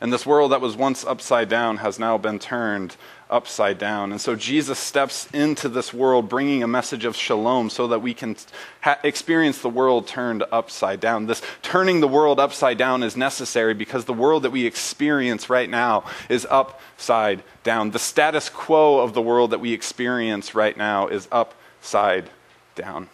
And 0.00 0.12
this 0.12 0.26
world 0.26 0.50
that 0.50 0.60
was 0.60 0.76
once 0.76 1.04
upside 1.04 1.48
down 1.48 1.76
has 1.78 1.98
now 1.98 2.18
been 2.18 2.40
turned 2.40 2.96
upside 3.32 3.78
down. 3.78 4.12
And 4.12 4.20
so 4.20 4.36
Jesus 4.36 4.78
steps 4.78 5.28
into 5.32 5.68
this 5.68 5.92
world 5.92 6.28
bringing 6.28 6.62
a 6.62 6.68
message 6.68 7.04
of 7.04 7.16
shalom 7.16 7.70
so 7.70 7.88
that 7.88 8.00
we 8.00 8.14
can 8.14 8.36
ha- 8.82 8.98
experience 9.02 9.58
the 9.58 9.68
world 9.68 10.06
turned 10.06 10.44
upside 10.52 11.00
down. 11.00 11.26
This 11.26 11.42
turning 11.62 12.00
the 12.00 12.08
world 12.08 12.38
upside 12.38 12.78
down 12.78 13.02
is 13.02 13.16
necessary 13.16 13.74
because 13.74 14.04
the 14.04 14.12
world 14.12 14.42
that 14.44 14.50
we 14.50 14.66
experience 14.66 15.48
right 15.48 15.68
now 15.68 16.04
is 16.28 16.46
upside 16.50 17.42
down. 17.64 17.90
The 17.90 17.98
status 17.98 18.48
quo 18.48 19.00
of 19.00 19.14
the 19.14 19.22
world 19.22 19.50
that 19.50 19.60
we 19.60 19.72
experience 19.72 20.54
right 20.54 20.76
now 20.76 21.08
is 21.08 21.26
upside 21.32 22.28
down. 22.74 23.08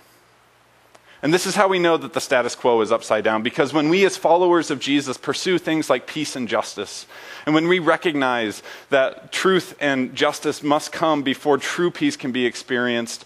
And 1.22 1.34
this 1.34 1.46
is 1.46 1.56
how 1.56 1.66
we 1.66 1.80
know 1.80 1.96
that 1.96 2.12
the 2.12 2.20
status 2.20 2.54
quo 2.54 2.80
is 2.80 2.92
upside 2.92 3.24
down 3.24 3.42
because 3.42 3.72
when 3.72 3.88
we, 3.88 4.04
as 4.06 4.16
followers 4.16 4.70
of 4.70 4.78
Jesus, 4.78 5.16
pursue 5.16 5.58
things 5.58 5.90
like 5.90 6.06
peace 6.06 6.36
and 6.36 6.46
justice, 6.46 7.06
and 7.44 7.54
when 7.54 7.66
we 7.66 7.80
recognize 7.80 8.62
that 8.90 9.32
truth 9.32 9.74
and 9.80 10.14
justice 10.14 10.62
must 10.62 10.92
come 10.92 11.22
before 11.22 11.58
true 11.58 11.90
peace 11.90 12.16
can 12.16 12.30
be 12.30 12.46
experienced, 12.46 13.24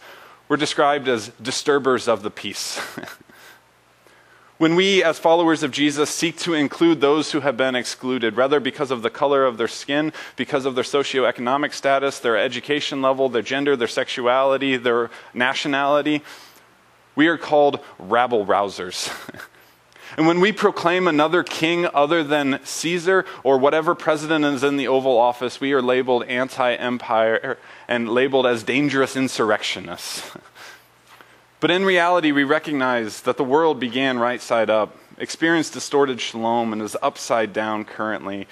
we're 0.49 0.57
described 0.57 1.07
as 1.07 1.29
disturbers 1.43 2.09
of 2.09 2.23
the 2.23 2.31
peace. 2.31 2.79
when 4.59 4.75
we, 4.75 5.05
as 5.05 5.19
followers 5.19 5.63
of 5.63 5.71
Jesus, 5.71 6.09
seek 6.09 6.39
to 6.39 6.55
include 6.55 7.03
those 7.03 7.33
who 7.33 7.41
have 7.41 7.59
been 7.59 7.75
excluded, 7.75 8.37
whether 8.37 8.59
because 8.59 8.91
of 8.91 9.03
the 9.03 9.11
color 9.11 9.45
of 9.45 9.59
their 9.59 9.69
skin, 9.69 10.15
because 10.37 10.65
of 10.65 10.75
their 10.75 10.85
socioeconomic 10.85 11.75
status, 11.75 12.19
their 12.19 12.39
education 12.39 13.03
level, 13.03 13.29
their 13.29 13.43
gender, 13.43 13.77
their 13.77 13.89
sexuality, 13.89 14.79
their 14.79 15.11
nationality, 15.35 16.23
we 17.15 17.27
are 17.29 17.39
called 17.39 17.81
rabble 17.99 18.47
rousers. 18.47 19.13
and 20.17 20.27
when 20.27 20.41
we 20.41 20.53
proclaim 20.53 21.07
another 21.07 21.43
king 21.43 21.87
other 21.93 22.25
than 22.25 22.61
Caesar 22.65 23.25
or 23.43 23.59
whatever 23.59 23.95
president 23.95 24.45
is 24.45 24.65
in 24.65 24.77
the 24.77 24.89
Oval 24.89 25.19
Office, 25.19 25.61
we 25.61 25.73
are 25.73 25.83
labeled 25.83 26.25
anti 26.25 26.75
empire 26.75 27.59
and 27.89 28.09
labeled 28.09 28.47
as 28.47 28.63
dangerous 28.63 29.17
insurrectionists. 29.17 30.31
but 31.61 31.71
in 31.71 31.85
reality, 31.85 32.33
we 32.33 32.45
recognize 32.45 33.23
that 33.23 33.37
the 33.37 33.45
world 33.45 33.79
began 33.79 34.19
right 34.19 34.41
side 34.41 34.71
up, 34.71 34.97
experienced 35.19 35.75
distorted 35.75 36.21
shalom, 36.21 36.73
and 36.73 36.81
is 36.81 36.97
upside 37.03 37.53
down 37.53 37.85
currently. 37.85 38.47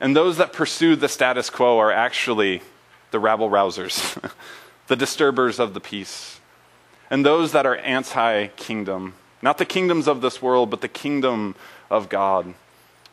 And 0.00 0.16
those 0.16 0.38
that 0.38 0.52
pursue 0.52 0.96
the 0.96 1.08
status 1.08 1.48
quo 1.48 1.78
are 1.78 1.92
actually 1.92 2.62
the 3.12 3.20
rabble 3.20 3.48
rousers, 3.48 4.18
the 4.88 4.96
disturbers 4.96 5.60
of 5.60 5.74
the 5.74 5.80
peace. 5.80 6.40
And 7.12 7.26
those 7.26 7.52
that 7.52 7.66
are 7.66 7.76
anti 7.76 8.48
kingdom 8.48 9.14
Not 9.42 9.58
the 9.58 9.66
kingdoms 9.66 10.08
of 10.08 10.22
this 10.22 10.40
world, 10.40 10.70
but 10.70 10.80
the 10.80 10.88
kingdom 10.88 11.54
of 11.90 12.08
God, 12.08 12.54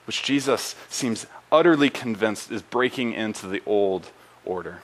which 0.07 0.23
Jesus 0.23 0.75
seems 0.89 1.27
utterly 1.51 1.89
convinced 1.89 2.49
is 2.49 2.61
breaking 2.61 3.13
into 3.13 3.45
the 3.45 3.61
old 3.65 4.11
order. 4.45 4.79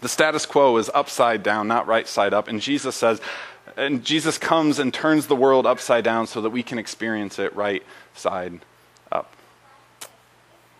The 0.00 0.08
status 0.08 0.46
quo 0.46 0.76
is 0.76 0.90
upside 0.94 1.42
down, 1.42 1.66
not 1.66 1.86
right 1.86 2.06
side 2.06 2.32
up. 2.32 2.46
And 2.46 2.60
Jesus 2.60 2.94
says, 2.94 3.20
and 3.76 4.04
Jesus 4.04 4.38
comes 4.38 4.78
and 4.78 4.94
turns 4.94 5.26
the 5.26 5.34
world 5.34 5.66
upside 5.66 6.04
down 6.04 6.26
so 6.26 6.40
that 6.42 6.50
we 6.50 6.62
can 6.62 6.78
experience 6.78 7.38
it 7.38 7.56
right 7.56 7.82
side 8.14 8.60
up. 9.10 9.34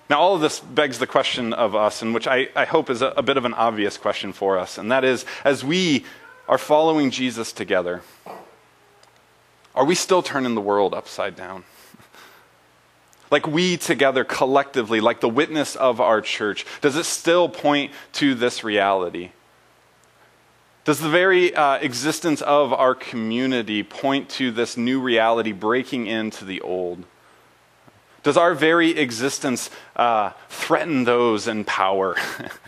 Now, 0.08 0.20
all 0.20 0.34
of 0.34 0.42
this 0.42 0.60
begs 0.60 0.98
the 0.98 1.06
question 1.06 1.52
of 1.52 1.74
us, 1.74 2.02
and 2.02 2.14
which 2.14 2.28
I, 2.28 2.48
I 2.54 2.66
hope 2.66 2.90
is 2.90 3.00
a, 3.00 3.08
a 3.16 3.22
bit 3.22 3.38
of 3.38 3.46
an 3.46 3.54
obvious 3.54 3.96
question 3.96 4.32
for 4.32 4.58
us, 4.58 4.76
and 4.78 4.92
that 4.92 5.02
is 5.02 5.24
as 5.42 5.64
we 5.64 6.04
are 6.48 6.58
following 6.58 7.10
Jesus 7.10 7.52
together, 7.52 8.02
are 9.74 9.84
we 9.84 9.94
still 9.94 10.22
turning 10.22 10.54
the 10.54 10.60
world 10.60 10.94
upside 10.94 11.34
down? 11.36 11.64
like 13.30 13.46
we 13.46 13.76
together 13.76 14.24
collectively, 14.24 15.00
like 15.00 15.20
the 15.20 15.28
witness 15.28 15.74
of 15.76 16.00
our 16.00 16.20
church, 16.20 16.64
does 16.80 16.96
it 16.96 17.04
still 17.04 17.48
point 17.48 17.92
to 18.12 18.34
this 18.34 18.62
reality? 18.62 19.30
Does 20.84 21.00
the 21.00 21.08
very 21.08 21.54
uh, 21.54 21.76
existence 21.76 22.42
of 22.42 22.72
our 22.74 22.94
community 22.94 23.82
point 23.82 24.28
to 24.30 24.50
this 24.50 24.76
new 24.76 25.00
reality 25.00 25.52
breaking 25.52 26.06
into 26.06 26.44
the 26.44 26.60
old? 26.60 27.04
Does 28.22 28.36
our 28.36 28.54
very 28.54 28.90
existence 28.90 29.70
uh, 29.96 30.30
threaten 30.48 31.04
those 31.04 31.48
in 31.48 31.64
power? 31.64 32.16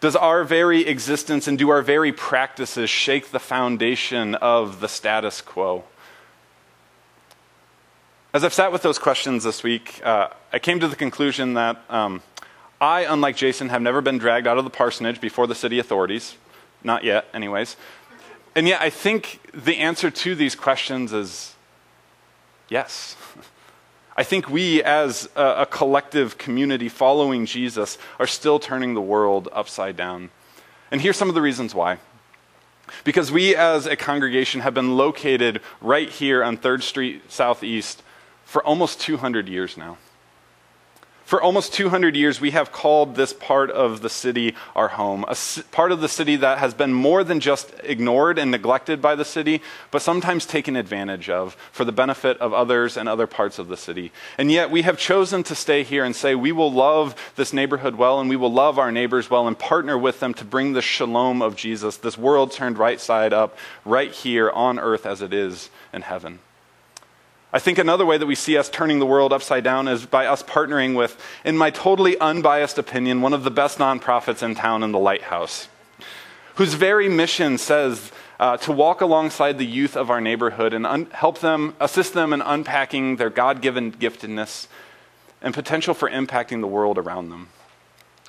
Does 0.00 0.14
our 0.14 0.44
very 0.44 0.86
existence 0.86 1.48
and 1.48 1.58
do 1.58 1.70
our 1.70 1.82
very 1.82 2.12
practices 2.12 2.88
shake 2.88 3.32
the 3.32 3.40
foundation 3.40 4.36
of 4.36 4.78
the 4.78 4.88
status 4.88 5.40
quo? 5.40 5.84
As 8.32 8.44
I've 8.44 8.54
sat 8.54 8.70
with 8.70 8.82
those 8.82 8.98
questions 8.98 9.42
this 9.42 9.64
week, 9.64 10.00
uh, 10.04 10.28
I 10.52 10.60
came 10.60 10.78
to 10.80 10.86
the 10.86 10.94
conclusion 10.94 11.54
that 11.54 11.82
um, 11.88 12.22
I, 12.80 13.00
unlike 13.00 13.36
Jason, 13.36 13.70
have 13.70 13.82
never 13.82 14.00
been 14.00 14.18
dragged 14.18 14.46
out 14.46 14.56
of 14.56 14.64
the 14.64 14.70
parsonage 14.70 15.20
before 15.20 15.48
the 15.48 15.54
city 15.54 15.80
authorities. 15.80 16.36
Not 16.84 17.02
yet, 17.02 17.26
anyways. 17.34 17.76
And 18.54 18.68
yet, 18.68 18.80
I 18.80 18.90
think 18.90 19.40
the 19.52 19.78
answer 19.78 20.10
to 20.10 20.34
these 20.36 20.54
questions 20.54 21.12
is 21.12 21.56
yes. 22.68 23.16
I 24.18 24.24
think 24.24 24.50
we, 24.50 24.82
as 24.82 25.28
a, 25.36 25.58
a, 25.58 25.66
collective 25.66 26.38
community 26.38 26.88
following 26.88 27.46
Jesus, 27.46 27.98
are 28.18 28.26
still 28.26 28.58
turning 28.58 28.94
the 28.94 29.00
world 29.00 29.48
upside 29.52 29.96
down. 29.96 30.30
And 30.90 31.00
here's 31.00 31.16
some 31.16 31.28
of 31.28 31.36
the 31.36 31.40
reasons 31.40 31.72
why. 31.72 31.98
Because 33.04 33.30
we, 33.30 33.54
as 33.54 33.86
a 33.86 33.94
congregation, 33.94 34.62
have 34.62 34.74
been 34.74 34.96
located 34.96 35.60
right 35.80 36.10
here 36.10 36.42
on 36.42 36.56
3rd 36.56 36.82
Street 36.82 37.30
Southeast 37.30 38.02
for 38.44 38.60
almost 38.64 39.00
200 39.00 39.48
years 39.48 39.76
now. 39.76 39.98
For 41.28 41.42
almost 41.42 41.74
200 41.74 42.16
years, 42.16 42.40
we 42.40 42.52
have 42.52 42.72
called 42.72 43.14
this 43.14 43.34
part 43.34 43.70
of 43.70 44.00
the 44.00 44.08
city 44.08 44.54
our 44.74 44.88
home, 44.88 45.26
a 45.28 45.36
part 45.72 45.92
of 45.92 46.00
the 46.00 46.08
city 46.08 46.36
that 46.36 46.56
has 46.56 46.72
been 46.72 46.94
more 46.94 47.22
than 47.22 47.38
just 47.38 47.70
ignored 47.84 48.38
and 48.38 48.50
neglected 48.50 49.02
by 49.02 49.14
the 49.14 49.26
city, 49.26 49.60
but 49.90 50.00
sometimes 50.00 50.46
taken 50.46 50.74
advantage 50.74 51.28
of 51.28 51.54
for 51.70 51.84
the 51.84 51.92
benefit 51.92 52.38
of 52.38 52.54
others 52.54 52.96
and 52.96 53.10
other 53.10 53.26
parts 53.26 53.58
of 53.58 53.68
the 53.68 53.76
city. 53.76 54.10
And 54.38 54.50
yet, 54.50 54.70
we 54.70 54.80
have 54.80 54.96
chosen 54.96 55.42
to 55.42 55.54
stay 55.54 55.82
here 55.82 56.02
and 56.02 56.16
say 56.16 56.34
we 56.34 56.50
will 56.50 56.72
love 56.72 57.14
this 57.36 57.52
neighborhood 57.52 57.96
well 57.96 58.20
and 58.20 58.30
we 58.30 58.36
will 58.36 58.50
love 58.50 58.78
our 58.78 58.90
neighbors 58.90 59.28
well 59.28 59.46
and 59.46 59.58
partner 59.58 59.98
with 59.98 60.20
them 60.20 60.32
to 60.32 60.46
bring 60.46 60.72
the 60.72 60.80
shalom 60.80 61.42
of 61.42 61.56
Jesus, 61.56 61.98
this 61.98 62.16
world 62.16 62.52
turned 62.52 62.78
right 62.78 62.98
side 62.98 63.34
up, 63.34 63.58
right 63.84 64.12
here 64.12 64.48
on 64.48 64.78
earth 64.78 65.04
as 65.04 65.20
it 65.20 65.34
is 65.34 65.68
in 65.92 66.00
heaven. 66.00 66.38
I 67.50 67.58
think 67.58 67.78
another 67.78 68.04
way 68.04 68.18
that 68.18 68.26
we 68.26 68.34
see 68.34 68.58
us 68.58 68.68
turning 68.68 68.98
the 68.98 69.06
world 69.06 69.32
upside 69.32 69.64
down 69.64 69.88
is 69.88 70.04
by 70.04 70.26
us 70.26 70.42
partnering 70.42 70.94
with, 70.94 71.18
in 71.44 71.56
my 71.56 71.70
totally 71.70 72.18
unbiased 72.18 72.76
opinion, 72.76 73.22
one 73.22 73.32
of 73.32 73.42
the 73.42 73.50
best 73.50 73.78
nonprofits 73.78 74.42
in 74.42 74.54
town 74.54 74.82
in 74.82 74.92
the 74.92 74.98
Lighthouse, 74.98 75.68
whose 76.56 76.74
very 76.74 77.08
mission 77.08 77.56
says 77.56 78.12
uh, 78.38 78.58
to 78.58 78.70
walk 78.70 79.00
alongside 79.00 79.56
the 79.56 79.66
youth 79.66 79.96
of 79.96 80.10
our 80.10 80.20
neighborhood 80.20 80.74
and 80.74 80.86
un- 80.86 81.06
help 81.12 81.38
them, 81.38 81.74
assist 81.80 82.12
them 82.12 82.34
in 82.34 82.42
unpacking 82.42 83.16
their 83.16 83.30
God 83.30 83.62
given 83.62 83.92
giftedness 83.92 84.66
and 85.40 85.54
potential 85.54 85.94
for 85.94 86.10
impacting 86.10 86.60
the 86.60 86.66
world 86.66 86.98
around 86.98 87.30
them. 87.30 87.48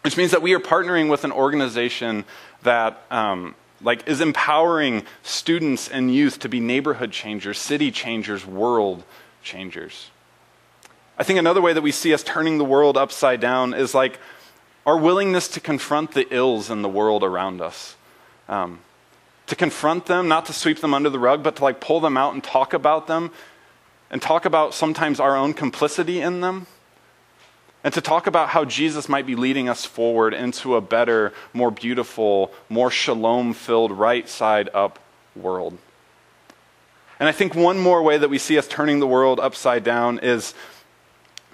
Which 0.04 0.15
means 0.15 0.32
that 0.32 0.41
we 0.41 0.54
are 0.54 0.60
partnering 0.60 1.10
with 1.10 1.26
an 1.26 1.34
organization 1.34 2.24
that 2.63 3.02
um, 3.12 3.56
like 3.82 4.08
is 4.08 4.22
empowering 4.22 5.04
students 5.24 5.88
and 5.88 6.13
youth 6.13 6.39
to 6.39 6.50
be 6.50 6.60
neighborhood 6.60 7.12
changers, 7.12 7.58
city 7.58 7.92
changers, 7.92 8.46
world 8.46 9.04
changers. 9.44 10.10
I 11.18 11.24
think 11.24 11.39
another 11.39 11.62
way 11.62 11.74
that 11.74 11.82
we 11.82 11.92
see 11.92 12.13
us 12.13 12.24
turning 12.24 12.58
the 12.58 12.65
world 12.65 12.98
upside 12.98 13.39
down 13.39 13.74
is 13.74 13.94
like 13.94 14.20
our 14.86 14.98
willingness 14.98 15.48
to 15.50 15.60
confront 15.60 16.13
the 16.13 16.28
ills 16.34 16.70
in 16.70 16.82
the 16.82 16.89
world 16.89 17.24
around 17.24 17.62
us. 17.62 17.96
Um, 18.48 18.80
to 19.48 19.56
confront 19.56 20.06
them, 20.06 20.28
not 20.28 20.46
to 20.46 20.54
sweep 20.54 20.80
them 20.80 20.94
under 20.94 21.10
the 21.10 21.20
rug, 21.20 21.44
but 21.44 21.56
to 21.58 21.63
like 21.63 21.80
pull 21.80 22.00
them 22.00 22.18
out 22.18 22.34
and 22.34 22.44
talk 22.44 22.74
about 22.74 23.08
them 23.08 23.32
and 24.12 24.22
talk 24.22 24.46
about 24.46 24.74
sometimes 24.74 25.20
our 25.20 25.36
own 25.36 25.54
complicity 25.54 26.22
in 26.22 26.42
them 26.42 26.68
and 27.84 27.94
to 27.94 28.02
talk 28.02 28.28
about 28.28 28.50
how 28.50 28.65
Jesus 28.65 29.08
might 29.08 29.26
be 29.26 29.36
leading 29.36 29.70
us 29.70 29.86
forward 29.86 30.34
into 30.34 30.76
a 30.76 30.82
better, 30.82 31.34
more 31.54 31.72
beautiful, 31.72 32.52
more 32.68 32.92
shalom 32.92 33.54
filled, 33.54 33.92
right 33.92 34.28
side 34.28 34.70
up 34.74 35.00
world. 35.36 35.78
And 37.20 37.28
I 37.28 37.32
think 37.32 37.56
one 37.56 37.80
more 37.80 38.02
way 38.04 38.18
that 38.18 38.30
we 38.30 38.38
see 38.38 38.58
us 38.58 38.68
turning 38.68 39.00
the 39.00 39.08
world 39.08 39.39
upside 39.39 39.84
down 39.84 40.20
is 40.20 40.54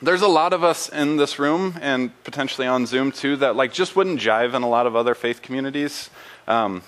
there's 0.02 0.22
a 0.22 0.28
lot 0.28 0.54
of 0.54 0.64
us 0.64 0.90
in 0.90 1.18
this 1.18 1.40
room 1.40 1.78
and 1.82 2.12
potentially 2.24 2.68
on 2.68 2.86
Zoom 2.86 3.12
too 3.12 3.38
that 3.38 3.56
like 3.56 3.72
just 3.72 3.96
wouldn't 3.96 4.20
jive 4.20 4.54
in 4.54 4.62
a 4.62 4.70
lot 4.70 4.88
of 4.88 4.96
other 4.96 5.16
faith 5.16 5.42
communities. 5.42 6.10
Um, 6.48 6.84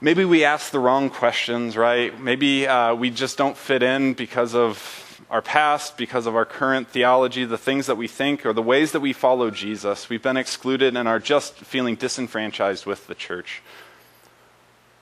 maybe 0.00 0.24
we 0.24 0.44
ask 0.44 0.70
the 0.70 0.80
wrong 0.80 1.08
questions, 1.08 1.76
right? 1.76 2.18
Maybe 2.20 2.66
uh, 2.66 2.94
we 2.94 3.10
just 3.10 3.38
don't 3.38 3.56
fit 3.56 3.82
in 3.82 4.14
because 4.14 4.54
of 4.54 5.05
our 5.30 5.42
past, 5.42 5.96
because 5.96 6.26
of 6.26 6.36
our 6.36 6.44
current 6.44 6.88
theology, 6.88 7.44
the 7.44 7.58
things 7.58 7.86
that 7.86 7.96
we 7.96 8.06
think, 8.06 8.46
or 8.46 8.52
the 8.52 8.62
ways 8.62 8.92
that 8.92 9.00
we 9.00 9.12
follow 9.12 9.50
Jesus. 9.50 10.08
We've 10.08 10.22
been 10.22 10.36
excluded 10.36 10.96
and 10.96 11.08
are 11.08 11.18
just 11.18 11.54
feeling 11.54 11.96
disenfranchised 11.96 12.86
with 12.86 13.06
the 13.08 13.14
church. 13.14 13.62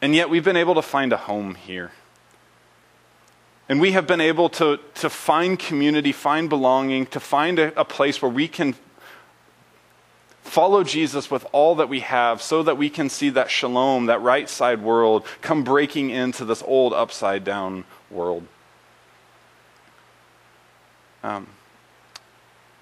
And 0.01 0.15
yet 0.15 0.31
we've 0.31 0.45
been 0.45 0.57
able 0.57 0.75
to 0.77 0.83
find 0.83 1.13
a 1.13 1.19
home 1.19 1.55
here. 1.55 1.93
And 3.69 3.81
we 3.81 3.93
have 3.93 4.07
been 4.07 4.21
able 4.21 4.49
to, 4.51 4.79
to 4.97 5.11
find 5.11 5.59
community, 5.59 6.13
find 6.13 6.49
belonging, 6.49 7.07
to 7.07 7.21
find 7.21 7.59
a, 7.59 7.79
a 7.81 7.85
place 7.85 8.21
where 8.21 8.31
we 8.31 8.49
can 8.49 8.75
follow 10.43 10.85
Jesus 10.85 11.31
with 11.31 11.47
all 11.53 11.75
that 11.77 11.89
we 11.89 12.01
have 12.01 12.43
so 12.43 12.63
that 12.63 12.77
we 12.77 12.91
can 12.91 13.09
see 13.09 13.31
that 13.31 13.51
shalom, 13.51 14.07
that 14.07 14.21
right 14.21 14.49
side 14.49 14.83
world, 14.83 15.27
come 15.41 15.65
breaking 15.65 16.11
into 16.11 16.45
this 16.45 16.63
old 16.67 16.93
upside 16.93 17.45
down 17.45 17.85
world. 18.11 18.47
Um, 21.25 21.47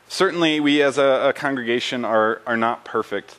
certainly, 0.08 0.58
we 0.58 0.82
as 0.82 0.98
a, 0.98 1.28
a 1.28 1.32
congregation 1.32 2.04
are, 2.04 2.42
are 2.44 2.56
not 2.56 2.84
perfect. 2.84 3.38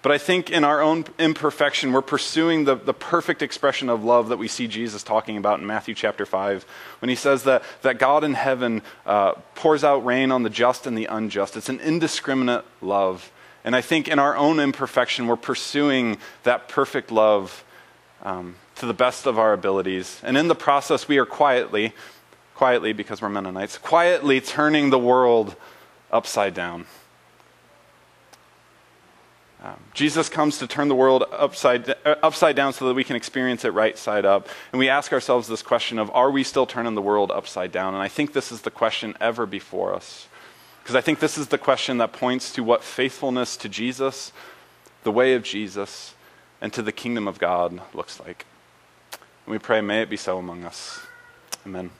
But 0.00 0.12
I 0.12 0.18
think 0.18 0.50
in 0.50 0.64
our 0.64 0.80
own 0.80 1.04
imperfection, 1.18 1.92
we're 1.92 2.00
pursuing 2.00 2.64
the, 2.64 2.74
the 2.74 2.94
perfect 2.94 3.42
expression 3.42 3.90
of 3.90 4.02
love 4.02 4.30
that 4.30 4.38
we 4.38 4.48
see 4.48 4.66
Jesus 4.66 5.02
talking 5.02 5.36
about 5.36 5.60
in 5.60 5.66
Matthew 5.66 5.94
chapter 5.94 6.24
5, 6.24 6.64
when 7.00 7.10
he 7.10 7.14
says 7.14 7.44
that, 7.44 7.62
that 7.82 7.98
God 7.98 8.24
in 8.24 8.32
heaven 8.32 8.80
uh, 9.04 9.32
pours 9.54 9.84
out 9.84 10.06
rain 10.06 10.32
on 10.32 10.42
the 10.42 10.50
just 10.50 10.86
and 10.86 10.96
the 10.96 11.04
unjust. 11.04 11.54
It's 11.54 11.68
an 11.68 11.80
indiscriminate 11.80 12.64
love. 12.80 13.30
And 13.62 13.76
I 13.76 13.82
think 13.82 14.08
in 14.08 14.18
our 14.18 14.36
own 14.36 14.58
imperfection, 14.58 15.26
we're 15.26 15.36
pursuing 15.36 16.16
that 16.44 16.68
perfect 16.68 17.10
love 17.10 17.62
um, 18.22 18.56
to 18.76 18.86
the 18.86 18.94
best 18.94 19.26
of 19.26 19.38
our 19.38 19.52
abilities. 19.52 20.20
And 20.24 20.38
in 20.38 20.48
the 20.48 20.54
process, 20.54 21.08
we 21.08 21.18
are 21.18 21.26
quietly, 21.26 21.92
quietly, 22.54 22.92
because 22.92 23.20
we're 23.20 23.28
Mennonites, 23.28 23.78
quietly 23.78 24.40
turning 24.40 24.90
the 24.90 24.98
world 24.98 25.56
upside 26.10 26.54
down. 26.54 26.86
Um, 29.62 29.76
Jesus 29.94 30.28
comes 30.28 30.58
to 30.58 30.66
turn 30.66 30.88
the 30.88 30.94
world 30.94 31.24
upside, 31.32 31.88
uh, 31.88 32.16
upside 32.22 32.54
down 32.54 32.74
so 32.74 32.86
that 32.86 32.94
we 32.94 33.02
can 33.02 33.16
experience 33.16 33.64
it 33.64 33.70
right 33.70 33.96
side 33.96 34.26
up. 34.26 34.46
And 34.72 34.78
we 34.78 34.90
ask 34.90 35.10
ourselves 35.10 35.48
this 35.48 35.62
question 35.62 35.98
of, 35.98 36.10
are 36.10 36.30
we 36.30 36.44
still 36.44 36.66
turning 36.66 36.94
the 36.94 37.00
world 37.00 37.30
upside 37.30 37.72
down? 37.72 37.94
And 37.94 38.02
I 38.02 38.08
think 38.08 38.34
this 38.34 38.52
is 38.52 38.60
the 38.60 38.70
question 38.70 39.16
ever 39.22 39.46
before 39.46 39.94
us. 39.94 40.28
Because 40.82 40.94
I 40.94 41.00
think 41.00 41.18
this 41.18 41.38
is 41.38 41.48
the 41.48 41.56
question 41.56 41.96
that 41.96 42.12
points 42.12 42.52
to 42.52 42.62
what 42.62 42.84
faithfulness 42.84 43.56
to 43.56 43.70
Jesus, 43.70 44.32
the 45.02 45.10
way 45.10 45.34
of 45.34 45.42
Jesus, 45.42 46.14
and 46.60 46.70
to 46.74 46.82
the 46.82 46.92
kingdom 46.92 47.26
of 47.26 47.38
God 47.38 47.80
looks 47.94 48.20
like. 48.20 48.44
And 49.46 49.52
we 49.52 49.58
pray, 49.58 49.80
may 49.80 50.02
it 50.02 50.10
be 50.10 50.18
so 50.18 50.36
among 50.36 50.64
us. 50.64 51.00
Amen. 51.64 51.90